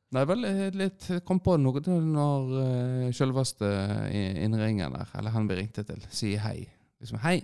[0.07, 0.45] Det er vel
[0.79, 3.67] litt jeg Kom på noe til når uh, sjølveste
[4.15, 6.61] innringeren der, eller han vi ringte til, sier hei.
[7.03, 7.41] Liksom, hei.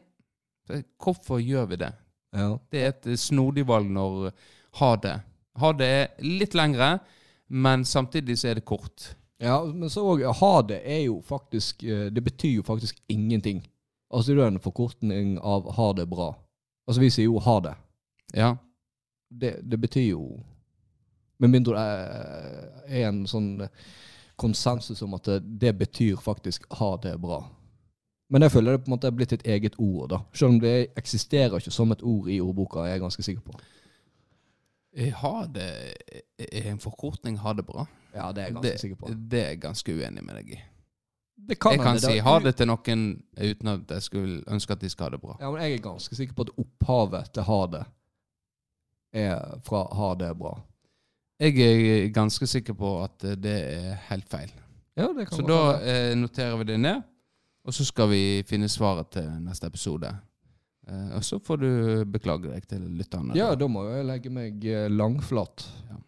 [1.04, 1.92] Hvorfor gjør vi det?
[2.34, 2.48] Ja.
[2.72, 4.32] Det er et snodig valg når
[4.80, 5.18] ha det.
[5.62, 6.96] Ha det er litt lengre,
[7.54, 9.12] men samtidig så er det kort.
[9.41, 13.63] Ja, men så òg ha det er jo faktisk eh, Det betyr jo faktisk ingenting.
[14.13, 16.34] Altså det er en forkortning av ha det bra.
[16.88, 17.74] Altså vi sier jo ha det.
[18.38, 18.56] Ja.
[19.34, 20.39] Det, det betyr jo
[21.39, 21.82] Med mindre det
[22.93, 23.67] er- en sånn
[24.38, 27.41] konsensus om at det, det betyr faktisk ha det bra.
[28.30, 30.19] Men jeg føler det på en måte er blitt et eget ord, da.
[30.34, 33.54] Selv om det eksisterer ikke som et ord i ordboka, er jeg ganske sikker på.
[34.94, 35.68] Ha det
[36.38, 37.88] er en forkortning ha det bra.
[38.14, 39.08] Ja, det er jeg ganske Det, sikker på.
[39.32, 40.60] det er jeg ganske uenig med deg i.
[41.48, 43.02] Det kan Jeg kan det, si ha det til noen
[43.42, 45.38] uten at jeg skulle ønske at de skal ha det bra.
[45.42, 47.82] Ja, men jeg er ganske sikker på at opphavet til ha det
[49.14, 50.54] er fra ha det bra.
[51.40, 54.52] Jeg er ganske sikker på at det er helt feil.
[54.96, 57.02] Ja, det kan Så da eh, noterer vi det ned,
[57.66, 60.14] og så skal vi finne svaret til neste episode.
[60.88, 61.69] Eh, og så får du
[62.12, 63.36] beklage deg til lytterne.
[63.38, 65.65] Ja, da må jeg legge meg eh, langflat.
[65.89, 66.00] Ja.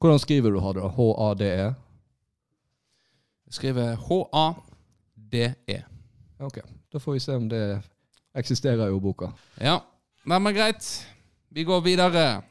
[0.00, 0.82] Hvordan skriver du ha det?
[0.84, 0.90] da?
[0.96, 1.70] H-a-d-e?
[3.50, 5.80] Skriver H-A-D-E.
[6.40, 6.60] Ok,
[6.92, 7.64] da får vi se om det
[8.38, 9.32] eksisterer i ordboka.
[9.60, 9.80] Ja,
[10.28, 10.84] Nei, men greit.
[11.48, 12.42] Vi går videre.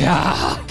[0.00, 0.63] Ja!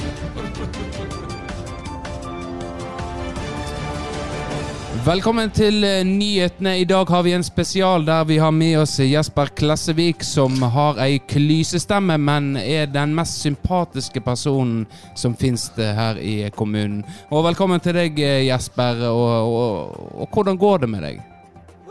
[5.03, 6.77] Velkommen til eh, nyhetene.
[6.79, 11.01] I dag har vi en spesial der vi har med oss Jesper Klessevik, som har
[11.03, 14.85] ei klysestemme, men er den mest sympatiske personen
[15.19, 17.01] som finnes her i kommunen.
[17.35, 19.03] Og velkommen til deg, eh, Jesper.
[19.09, 21.19] Og, og, og hvordan går det med deg?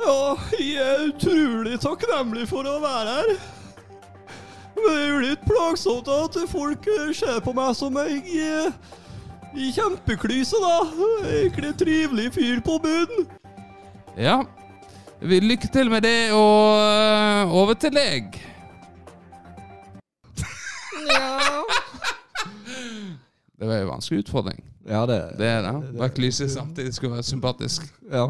[0.07, 0.17] Ja,
[0.57, 3.37] jeg er utrolig takknemlig for å være her.
[4.81, 8.25] Det er jo litt plagsomt at folk ser på meg som jeg
[9.57, 10.75] kjempeklyse, da.
[11.29, 13.27] Egentlig trivelig fyr på bunnen.
[14.17, 14.43] Ja.
[15.21, 18.33] Vi- Lykke til med det, og over til deg.
[21.11, 21.63] Ja.
[23.61, 24.65] Det var en vanskelig utfordring.
[24.89, 25.99] Ja, det, Det er det.
[25.99, 27.83] Bare klyse samtidig skulle være sympatisk.
[28.13, 28.27] Ja.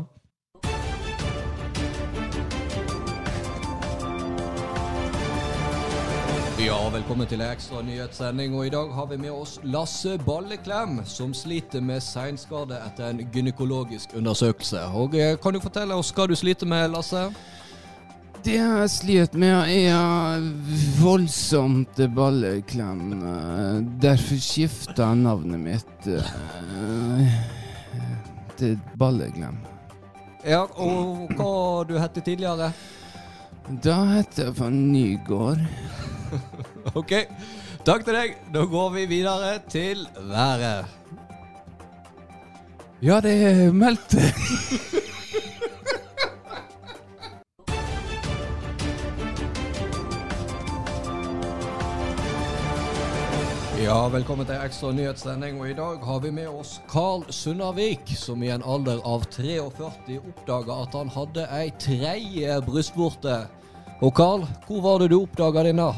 [6.62, 8.53] Ja, velkommen til en ekstra nyhetssending.
[8.55, 13.22] Og i dag har vi med oss Lasse Balleklem, som sliter med seinskade etter en
[13.35, 14.85] gynekologisk undersøkelse.
[14.94, 17.25] Og eh, Kan du fortelle oss hva du sliter med, Lasse?
[18.46, 20.46] Det jeg sliter med, er
[21.01, 23.03] voldsomt balleklem.
[24.03, 27.37] Derfor skifta jeg navnet mitt øh,
[28.59, 29.59] til Balleklem.
[30.46, 31.55] Ja, Og hva
[31.90, 32.70] du hette tidligere?
[33.68, 35.62] Da heter jeg van Nygård.
[36.98, 37.12] Ok,
[37.87, 38.33] takk til deg.
[38.53, 40.88] Da går vi videre til været.
[43.03, 44.16] Ja, det er meldt
[53.83, 55.57] Ja, velkommen til ekstra nyhetssending.
[55.59, 60.18] Og i dag har vi med oss Carl Sunnavik, som i en alder av 43
[60.21, 63.40] oppdaga at han hadde ei tredje brystvorte.
[63.99, 65.88] Og Carl, hvor var det du oppdaga denne?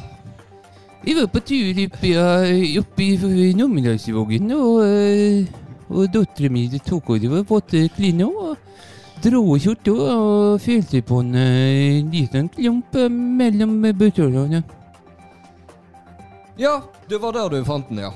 [1.03, 3.09] Vi var på tur oppi, uh, oppi
[3.59, 7.11] Numedalsvågen, og, uh, og dattera mi tok
[7.99, 8.57] klina og
[9.21, 14.63] dro skjorta og følte på en uh, liten klump mellom bøttelene.
[16.59, 18.13] Ja, det var der du fant den, ja.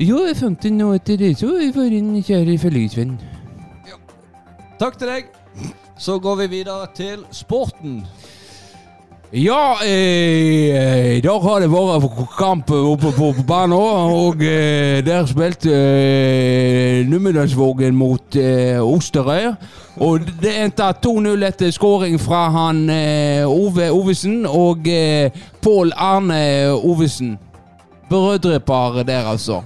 [0.00, 3.18] Jo, jeg fant den, nå etter det så var en kjære følgesvenn.
[4.80, 5.28] Takk til deg.
[6.00, 8.00] Så går vi videre til sporten.
[9.34, 15.72] Ja, eh, i dag har det vært kamp oppe på, banen, og eh, der spilte
[15.72, 19.54] eh, Numedalsvågen mot eh, Osterøy.
[20.04, 25.32] Og det endte 2-0 etter skåring fra han eh, Ove Ovesen og eh,
[25.64, 26.44] Pål Arne
[26.76, 27.38] Ovesen.
[28.12, 29.62] Brødrepar der, altså.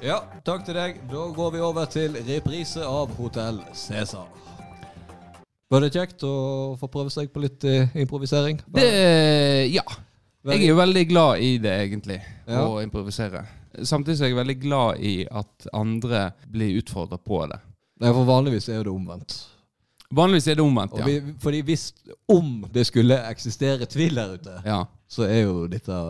[0.00, 1.02] Ja, takk til deg.
[1.12, 4.41] Da går vi over til reprise av Hotell Cæsar.
[5.72, 6.32] Var det kjekt å
[6.76, 8.58] få prøve seg på litt eh, improvisering?
[8.68, 8.88] Det
[9.72, 9.84] Ja.
[10.42, 12.66] Jeg er jo veldig glad i det, egentlig, Ja.
[12.66, 13.44] å improvisere.
[13.82, 17.60] Samtidig er jeg veldig glad i at andre blir utfordra på det.
[18.02, 19.36] Nei, for vanligvis er jo det omvendt.
[20.10, 21.06] Vanligvis er det omvendt, ja.
[21.06, 21.92] vi, fordi hvis
[22.28, 24.82] om det skulle eksistere tvil der ute, ja.
[25.08, 26.02] så er jo dette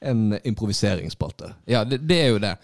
[0.00, 1.54] en improviseringsspalte.
[1.66, 2.54] Ja, det, det er jo det.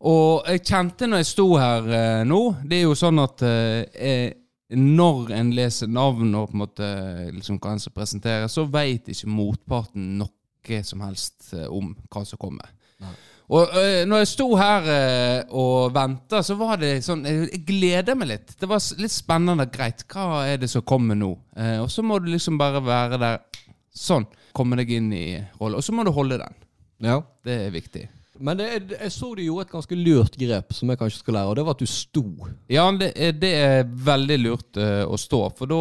[0.00, 4.30] Og jeg kjente når jeg sto her eh, nå Det er jo sånn at eh,
[4.76, 6.90] når en leser navn og på en måte
[7.34, 12.22] liksom hva en skal presentere, så veit ikke motparten noe som helst eh, om hva
[12.28, 12.68] som kommer.
[13.00, 13.14] Nei.
[13.50, 17.64] Og øh, når jeg sto her øh, og venta, så var det sånn Jeg, jeg
[17.66, 18.52] gleder meg litt.
[18.60, 19.66] Det var litt spennende.
[19.74, 21.32] Greit, hva er det som kommer nå?
[21.58, 23.42] Eh, og så må du liksom bare være der.
[23.90, 24.28] Sånn.
[24.54, 25.24] Komme deg inn i
[25.58, 25.80] rollen.
[25.80, 26.54] Og så må du holde den.
[27.02, 27.18] Ja.
[27.42, 28.04] Det er viktig.
[28.40, 31.50] Men det, jeg så du gjorde et ganske lurt grep som jeg kanskje skal lære,
[31.52, 32.24] og det var at du sto.
[32.72, 35.80] Ja, det det er veldig lurt uh, å stå, for da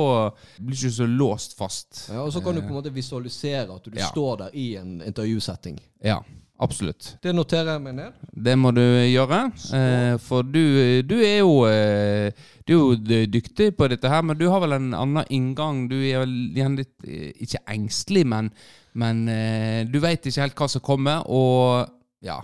[0.60, 2.04] blir du ikke så låst fast.
[2.12, 4.10] Ja, og så kan du på en måte visualisere at du Ja.
[4.12, 5.80] står der i en intervjusetting.
[6.04, 6.18] Ja,
[6.60, 7.14] absolutt.
[7.24, 8.14] Det noterer jeg meg ned.
[8.36, 9.40] Det må du gjøre.
[9.80, 12.32] Eh, for du, du er jo eh,
[12.68, 15.88] Du er jo dyktig på dette her, men du har vel en annen inngang.
[15.90, 18.52] Du er vel gjerne litt eh, Ikke engstelig, men,
[18.94, 22.40] men eh, du veit ikke helt hva som kommer, og ja.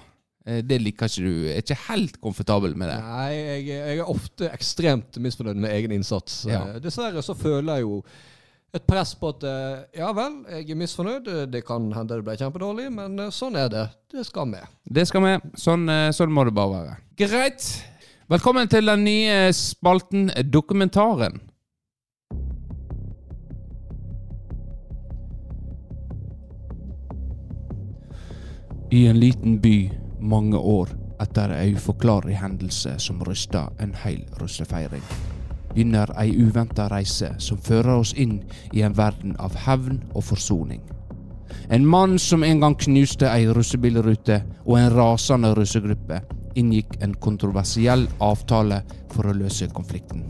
[0.45, 1.47] eh, Det liker ikke du.
[1.51, 2.99] Er ikke helt komfortabel med det.
[3.03, 6.43] Nei, jeg, jeg er ofte ekstremt misfornøyd med egen innsats.
[6.49, 6.63] Ja.
[6.75, 7.99] Eh, Dessverre så føler jeg jo
[8.75, 11.29] et press på at eh, ja vel, jeg er misfornøyd.
[11.53, 13.85] Det kan hende det ble kjempedårlig, men sånn er det.
[14.11, 14.67] Det skal med.
[14.83, 15.51] Det skal med.
[15.59, 16.95] Sånn, sånn må det bare være.
[17.19, 17.67] Greit.
[18.31, 21.37] Velkommen til den nye spalten Dokumentaren.
[28.91, 30.89] I en liten by mange år
[31.23, 35.01] etter ei uforklarlig hendelse som rysta en hel russefeiring,
[35.71, 38.43] begynner ei uventa reise som fører oss inn
[38.73, 40.83] i en verden av hevn og forsoning.
[41.73, 46.21] En mann som en gang knuste ei russebilrute og en rasende russegruppe,
[46.55, 50.27] inngikk en kontroversiell avtale for å løse konflikten.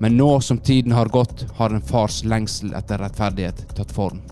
[0.00, 4.24] Men nå som tiden har gått, har en fars lengsel etter rettferdighet tatt form.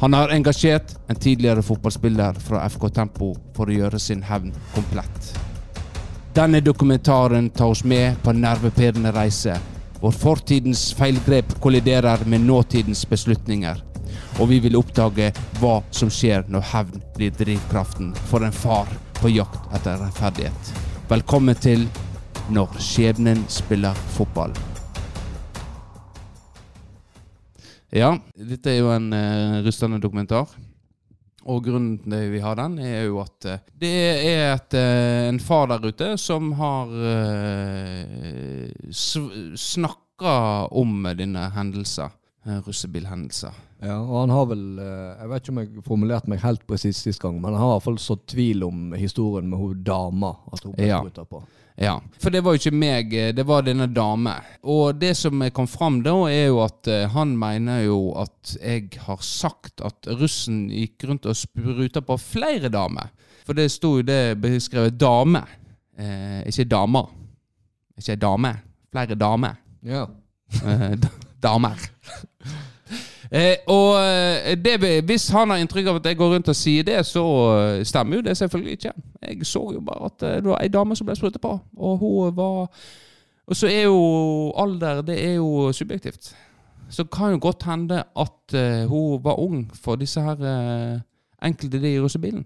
[0.00, 5.26] Han har engasjert en tidligere fotballspiller fra FK Tempo for å gjøre sin hevn komplett.
[6.32, 9.58] Denne dokumentaren tar oss med på en nervepirrende reise,
[10.00, 13.84] hvor fortidens feilgrep kolliderer med nåtidens beslutninger.
[14.40, 18.88] Og vi vil oppdage hva som skjer når hevn blir drivkraften for en far
[19.20, 20.74] på jakt etter rettferdighet.
[21.12, 21.84] Velkommen til
[22.50, 24.56] Når skjebnen spiller fotball.
[27.92, 30.50] Ja, dette er jo en uh, rustende dokumentar.
[31.48, 33.90] Og grunnen til vi har den, er jo at eh, det
[34.28, 36.90] er et, eh, en far der ute som har
[39.56, 40.34] snakka
[40.76, 42.12] om denne hendelsen.
[42.66, 43.56] Russebilhendelser.
[43.84, 47.04] Ja, og han har vel eh, Jeg vet ikke om jeg formulerte meg helt presist
[47.04, 50.34] sist gang, men han har i hvert fall sådd tvil om historien med hun dama.
[50.52, 51.02] At hun ble Ja.
[51.04, 51.42] på.
[51.80, 54.34] Ja, for det var jo ikke meg, eh, det var denne dame.
[54.68, 58.98] Og det som kom fram da, er jo at eh, han mener jo at jeg
[59.06, 63.08] har sagt at russen gikk rundt og spruta på flere damer.
[63.48, 65.40] For det sto jo det beskrevet dame,
[65.96, 67.08] eh, ikke damer.
[67.96, 68.52] Ikke dame,
[68.92, 69.56] flere damer.
[69.80, 70.04] Ja.
[70.60, 70.98] Eh,
[71.40, 71.88] damer.
[73.30, 76.86] Eh, og eh, det, hvis han har inntrykk av at jeg går rundt og sier
[76.86, 77.22] det, så
[77.54, 78.92] eh, stemmer jo det selvfølgelig ikke.
[79.22, 82.02] Jeg så jo bare at eh, det var ei dame som ble sprutet på, og
[82.02, 82.66] hun var
[83.50, 86.36] Og så er jo alder Det er jo subjektivt.
[86.90, 88.54] Så kan jo godt hende at
[88.88, 91.02] hun var ung for disse her
[91.42, 92.44] enkelte de i russebilen.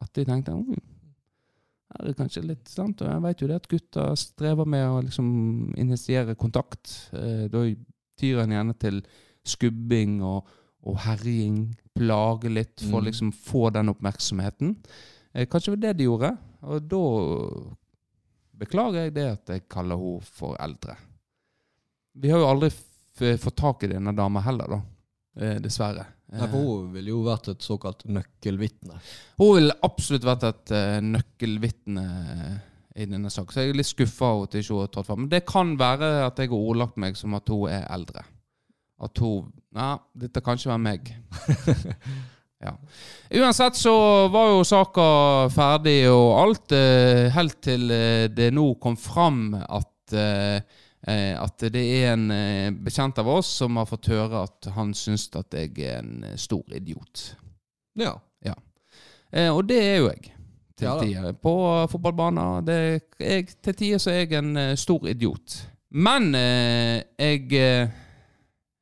[0.00, 0.76] At de tenkte mm,
[1.94, 5.00] er det kanskje litt sant, og jeg vet jo det at gutter strever med å
[5.00, 7.10] liksom initiere kontakt.
[7.12, 7.64] Da
[8.20, 9.02] tyr en gjerne til
[9.46, 10.46] skubbing og,
[10.86, 13.06] og herjing, plage litt for å Mm.
[13.10, 14.76] liksom få den oppmerksomheten.
[15.34, 16.30] Eh, kanskje det var det de gjorde,
[16.62, 17.02] og da
[18.60, 20.96] beklager jeg det at jeg kaller henne for eldre.
[22.20, 24.80] Vi har jo aldri f fått tak i denne dama heller, da.
[25.40, 26.06] Eh, dessverre.
[26.30, 29.00] Nei, for hun ville jo vært et såkalt nøkkelvitne.
[29.40, 32.04] Hun ville absolutt vært et uh, nøkkelvitne
[32.94, 33.50] i denne saken.
[33.52, 35.24] Så jeg er litt skuffa over at ikke har tatt fram.
[35.24, 38.22] Men det kan være at jeg har ordlagt meg som at hun er eldre.
[39.00, 41.10] At hun Ja, dette kan ikke være meg.
[42.64, 42.72] ja.
[43.38, 43.94] Uansett så
[44.32, 45.06] var jo saka
[45.54, 50.60] ferdig og alt, eh, helt til eh, det nå kom fram at eh,
[51.00, 55.54] at det er en bekjent av oss som har fått høre at han syns at
[55.56, 57.22] jeg er en stor idiot.
[57.96, 58.12] Ja.
[58.44, 58.52] ja.
[59.48, 60.34] og det er jo jeg.
[60.76, 61.32] Til Ja tider.
[61.32, 61.54] På
[61.88, 62.60] fotballbaner.
[63.16, 65.56] Til tider så er jeg en stor idiot.
[65.88, 67.48] Men jeg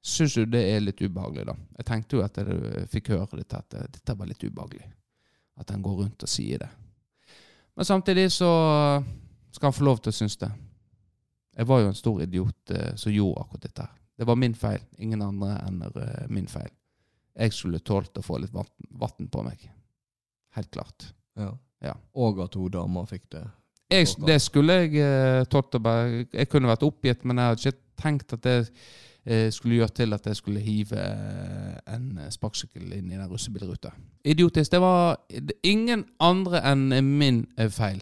[0.09, 1.55] syns du det er litt ubehagelig, da?
[1.79, 4.89] Jeg tenkte jo at jeg fikk høre dette, at eh, dette var litt ubehagelig.
[5.59, 6.71] At han går rundt og sier det.
[7.79, 8.49] Men samtidig så
[9.55, 10.51] skal han få lov til å synes det.
[11.59, 13.87] Jeg var jo en stor idiot eh, som gjorde akkurat dette.
[14.19, 14.83] Det var min feil.
[14.99, 16.71] Ingen andre enn eh, min feil.
[17.39, 19.65] Jeg skulle tålt å få litt vann på meg.
[20.59, 21.11] Helt klart.
[21.39, 21.53] Ja.
[21.83, 21.95] Ja.
[22.19, 23.45] Og at hun dama fikk det.
[23.91, 27.63] Jeg, det skulle jeg eh, tålt å bare Jeg kunne vært oppgitt, men jeg hadde
[27.63, 28.57] ikke tenkt at det
[29.53, 33.91] skulle gjøre til at jeg skulle hive eh, en sparkesykkel inn i den russebilruta.
[34.25, 34.73] Idiotisk.
[34.73, 35.19] Det var
[35.63, 38.01] ingen andre enn min eh, feil.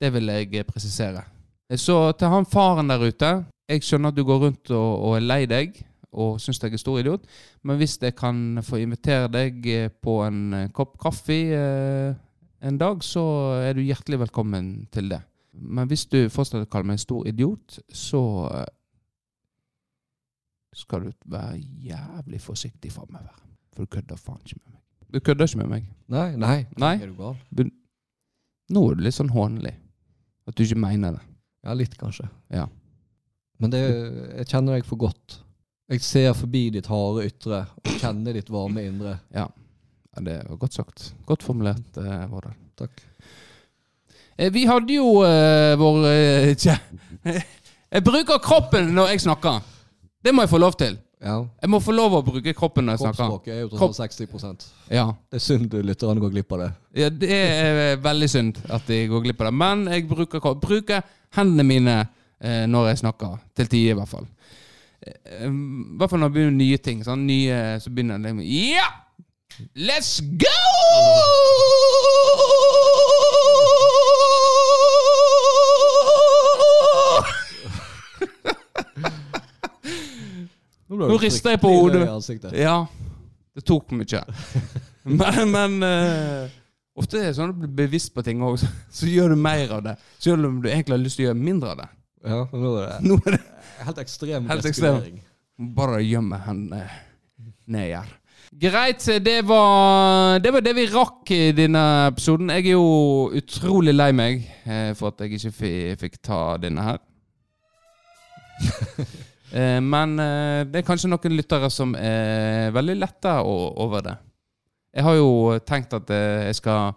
[0.00, 1.22] Det vil jeg eh, presisere.
[1.76, 3.30] Så til han faren der ute
[3.68, 5.78] Jeg skjønner at du går rundt og, og er lei deg
[6.14, 7.24] og syns jeg er stor idiot,
[7.66, 12.14] men hvis jeg kan få invitere deg eh, på en eh, kopp kaffe eh,
[12.64, 13.24] en dag, så
[13.64, 15.20] er du hjertelig velkommen til det.
[15.54, 18.68] Men hvis du fortsatt kaller meg stor idiot, så eh,
[20.74, 23.34] skal du være jævlig forsiktig framover.
[23.74, 24.82] For du kødder faen ikke med meg.
[25.14, 25.88] Du kødder ikke med meg.
[26.10, 26.58] Nei, nei.
[26.80, 26.94] Nei.
[27.02, 27.70] Er du gal?
[28.74, 29.74] Nå er du litt sånn hånlig.
[30.48, 31.24] At du ikke mener det.
[31.64, 32.26] Ja, litt kanskje.
[32.52, 32.66] Ja.
[33.62, 33.80] Men det,
[34.40, 35.38] jeg kjenner deg for godt.
[35.92, 39.18] Jeg ser forbi ditt harde ytre og kjenner ditt varme indre.
[39.34, 39.46] Ja.
[40.16, 41.10] ja det var godt sagt.
[41.28, 42.56] Godt formulert, eh, Vårdal.
[42.80, 43.04] Takk.
[44.36, 46.54] Eh, vi hadde jo eh, vår eh,
[47.94, 49.60] Jeg bruker kroppen når jeg snakker.
[50.24, 50.96] Det må jeg få lov til.
[51.24, 51.38] Ja.
[51.62, 53.16] Jeg må få lov å bruke kroppen når jeg snakker.
[53.22, 55.04] Kroppsspråket er jo tross alt 60% Ja.
[55.32, 56.70] Det er synd lytterne går glipp av det.
[57.00, 59.54] ja, det er veldig synd at jeg går glipp av det.
[59.62, 61.00] Men jeg bruker, bruker
[61.38, 61.96] hendene mine
[62.40, 63.38] eh, når jeg snakker.
[63.56, 64.26] Til tider, i hvert fall.
[65.06, 65.52] Eh, I
[66.00, 67.00] hvert fall når det begynner nye ting.
[67.06, 68.90] Sånn, nye, så begynner det med Ja!
[69.78, 70.56] Let's go!
[81.00, 82.04] Nå rister jeg på hodet.
[82.58, 82.76] Ja,
[83.54, 84.22] det tok mye.
[85.04, 86.52] Men, men uh,
[86.96, 88.70] ofte er det sånn at du blir bevisst på ting òg, så,
[89.02, 89.92] så gjør du mer av det.
[90.16, 91.88] Selv om du egentlig har lyst til å gjøre mindre av det.
[92.24, 93.40] Ja, nå er det Nå er det
[93.84, 95.18] helt ekstrem Helt ekstrem.
[95.76, 96.86] bare gjemme hendene
[97.68, 98.14] ned her.
[98.54, 102.52] Greit, det var, det var det vi rakk i denne episoden.
[102.54, 107.00] Jeg er jo utrolig lei meg eh, for at jeg ikke fikk ta denne her.
[109.54, 114.16] Eh, Men eh, det er kanskje noen lyttere som er veldig letta over det.
[114.94, 115.30] Jeg har jo
[115.66, 116.94] tenkt at eh, jeg skal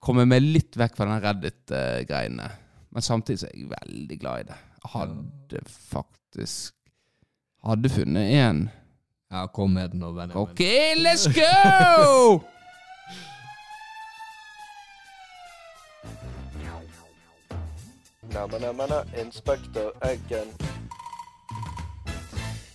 [0.00, 2.48] komme meg litt vekk fra den Reddit-greiene.
[2.90, 4.58] Men samtidig så er jeg veldig glad i det.
[4.80, 6.76] Jeg hadde faktisk
[7.60, 8.60] Hadde funnet én.
[9.28, 10.36] Ja, kom med den nå, Benjamin.
[10.36, 10.62] OK,
[10.96, 12.40] let's go!
[18.32, 20.48] Namma, namma, na, Inspektør Eggen.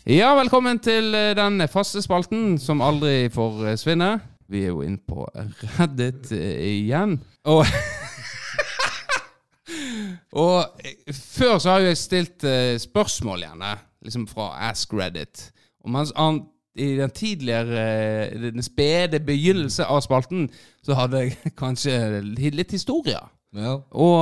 [0.06, 4.20] Ja, velkommen til eh, den faste spalten som aldri får eh.
[4.53, 5.24] Vi er jo inne på
[5.80, 7.16] Reddit eh, igjen.
[7.49, 7.66] Og
[10.45, 12.45] Og før så har jeg stilt
[12.84, 13.72] spørsmål gjerne,
[14.06, 15.49] liksom fra Ask Reddit.
[15.82, 16.43] Og mens han
[16.76, 20.51] i den tidligere, den spede begynnelse av spalten,
[20.86, 23.26] så hadde jeg kanskje litt historier.
[23.56, 23.76] Ja.
[23.95, 24.20] Og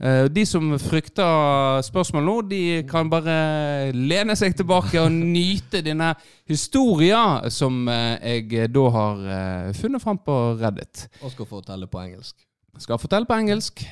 [0.00, 6.14] uh, de som frykter spørsmål nå, de kan bare lene seg tilbake og nyte denne
[6.48, 11.06] historia som uh, jeg da har uh, funnet fram på Reddit.
[11.20, 12.36] Og skal fortelle på engelsk.
[12.80, 13.84] Skal fortelle på engelsk.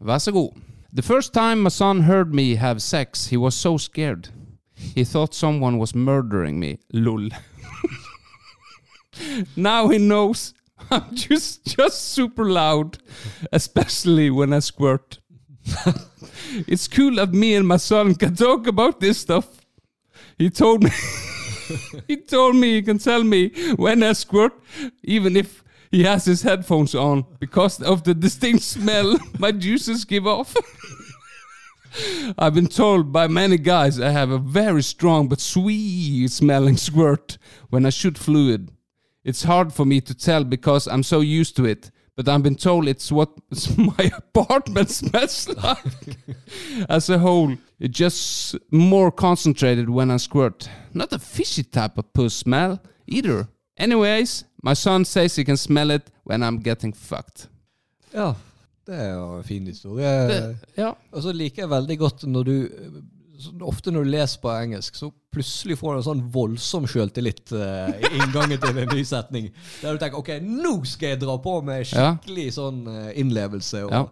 [0.00, 0.54] Vær så god.
[0.92, 4.30] The first time my son heard me have sex, he was so scared.
[4.94, 6.78] He thought someone was murdering me.
[6.92, 7.30] Lol.
[9.56, 10.54] now he knows
[10.90, 12.98] I'm just just super loud,
[13.52, 15.18] especially when I squirt.
[16.66, 19.46] it's cool that me and my son can talk about this stuff.
[20.38, 20.90] He told me
[22.08, 24.52] he told me he can tell me when I squirt,
[25.02, 30.26] even if he has his headphones on, because of the distinct smell my juices give
[30.26, 30.56] off.
[32.38, 37.36] I've been told by many guys I have a very strong but sweet smelling squirt
[37.70, 38.70] when I shoot fluid.
[39.24, 42.56] It's hard for me to tell because I'm so used to it, but I've been
[42.56, 43.30] told it's what
[43.76, 46.16] my apartment smells like.
[46.88, 50.68] As a whole, it's just more concentrated when I squirt.
[50.94, 53.48] Not a fishy type of puss smell either.
[53.76, 57.48] Anyways, my son says he can smell it when I'm getting fucked.
[58.12, 58.34] Ja,
[58.86, 60.28] det er jo en fin historie.
[60.28, 60.92] Det, ja.
[61.12, 62.68] Og så liker jeg veldig godt når du
[63.64, 68.10] Ofte når du leser på engelsk, så plutselig får en sånn voldsom sjøltillit eh, i
[68.18, 69.50] inngangen til en ny setning.
[69.82, 73.92] Der du tenker OK, nå skal jeg dra på med skikkelig sånn eh, innlevelse og
[73.94, 74.04] Ja.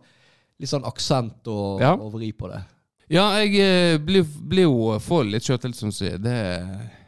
[0.58, 1.94] litt sånn aksent og, Ja.
[1.94, 2.62] og vri på det.
[3.10, 6.18] Ja, jeg eh, blir, blir jo får litt sjøltillit, som du sier.
[6.20, 6.36] Det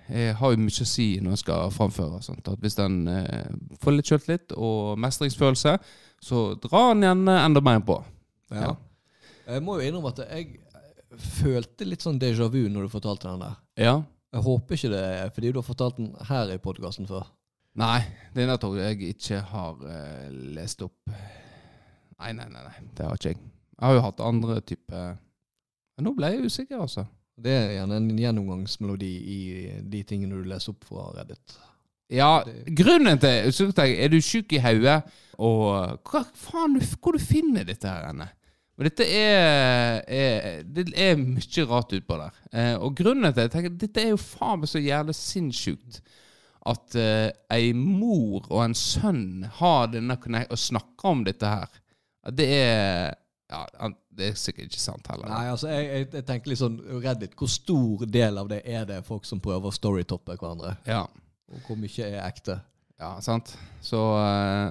[0.09, 2.23] eh, har jo mye å si når jeg skal framføre.
[2.25, 2.47] Sant?
[2.49, 3.51] At hvis en eh,
[3.83, 5.77] får litt sjøltillit og mestringsfølelse,
[6.25, 7.99] så drar en gjerne enda mer på.
[8.51, 8.75] Ja.
[9.51, 10.60] Jeg må jo innrømme at jeg
[11.19, 13.59] følte litt sånn déjà vu når du fortalte den der.
[13.81, 13.95] Ja.
[14.31, 17.27] Jeg håper ikke det er fordi du har fortalt den her i podkasten før.
[17.81, 18.03] Nei,
[18.35, 21.11] det denne det jeg ikke har uh, lest opp.
[22.21, 23.41] Nei, nei, nei, nei, det har ikke jeg.
[23.81, 25.15] Jeg har jo hatt andre typer
[25.97, 27.07] Men nå ble jeg usikker, altså.
[27.41, 29.41] Det er gjerne en gjennomgangsmelodi i
[29.89, 31.57] de tingene du leser opp fra Reddit.
[32.11, 32.43] Ja,
[32.77, 35.01] grunnen til Er du sjuk i hodet,
[35.39, 38.29] og hva faen, hvor du finner dette her henne?
[38.79, 42.37] Og dette er, er Det er mye rart utpå der.
[42.53, 46.01] Eh, og grunnen til at jeg tenker, Dette er jo faen meg så jævlig sinnssykt.
[46.71, 51.81] At eh, ei mor og en sønn har denne og snakker om dette her.
[52.37, 53.17] Det er
[53.51, 53.65] Ja,
[54.15, 55.27] det er sikkert ikke sant heller.
[55.27, 58.85] Nei, altså, jeg, jeg, jeg tenker litt sånn Reddit, hvor stor del av det er
[58.87, 60.77] det folk som prøver å storytoppe hverandre?
[60.87, 61.07] Ja,
[61.51, 62.61] Og hvor mye er ekte?
[63.01, 63.55] ja sant.
[63.83, 64.71] Så eh,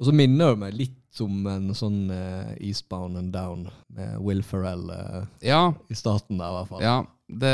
[0.00, 4.42] Og så minner det meg litt om en sånn uh, Eastbound and Down med Will
[4.46, 5.72] Ferrell uh, Ja.
[5.88, 6.82] i starten der, i hvert fall.
[6.84, 6.96] Ja,
[7.28, 7.52] det,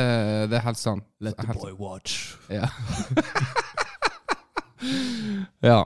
[0.53, 1.05] det er helt sant.
[1.23, 2.37] Let the Helt boy watch.
[2.53, 2.69] Ja.
[5.71, 5.81] ja.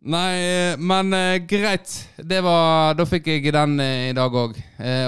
[0.00, 1.92] Nei, men uh, greit.
[2.16, 4.56] Det var, da fikk jeg den i dag òg.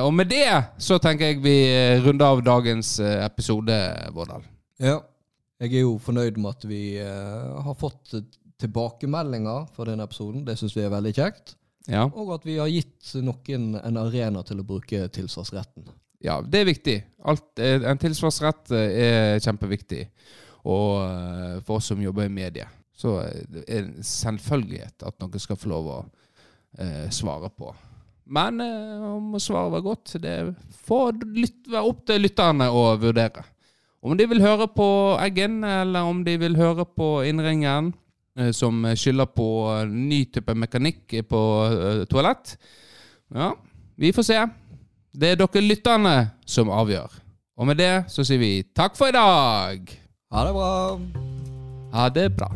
[0.05, 0.49] Og med det
[0.83, 1.57] så tenker jeg vi
[2.05, 3.79] runder av dagens episode,
[4.13, 4.45] Vårdal.
[4.83, 4.99] Ja.
[5.63, 8.11] Jeg er jo fornøyd med at vi har fått
[8.63, 10.45] tilbakemeldinger for denne episoden.
[10.47, 11.55] Det syns vi er veldig kjekt.
[11.91, 12.07] Ja.
[12.07, 15.89] Og at vi har gitt noen en arena til å bruke tilsvarsretten.
[16.23, 16.97] ja, det er viktig.
[17.27, 20.05] Alt, eh, en tilsvarsrett eh, er kjempeviktig.
[20.71, 25.43] Og eh, for oss som jobber i medie, så er det en selvfølgelighet at noen
[25.43, 26.03] skal få lov å
[26.79, 27.73] eh, svare på.
[28.33, 30.37] Men eh, om svaret var godt, det
[30.87, 31.19] får
[31.73, 33.43] være opp til lytterne å vurdere.
[34.03, 34.87] Om de vil høre på
[35.23, 37.93] Eggen, eller om de vil høre på Innringeren,
[38.57, 39.47] som skylder på
[39.91, 42.57] ny type mekanikk på eh, toalett.
[43.35, 43.53] Ja,
[43.97, 44.41] vi får se.
[45.13, 46.17] Det er dere lytterne
[46.49, 47.21] som avgjør.
[47.61, 49.97] Og med det så sier vi takk for i dag.
[50.33, 50.75] Ha det bra!
[51.93, 52.49] Ha det bra.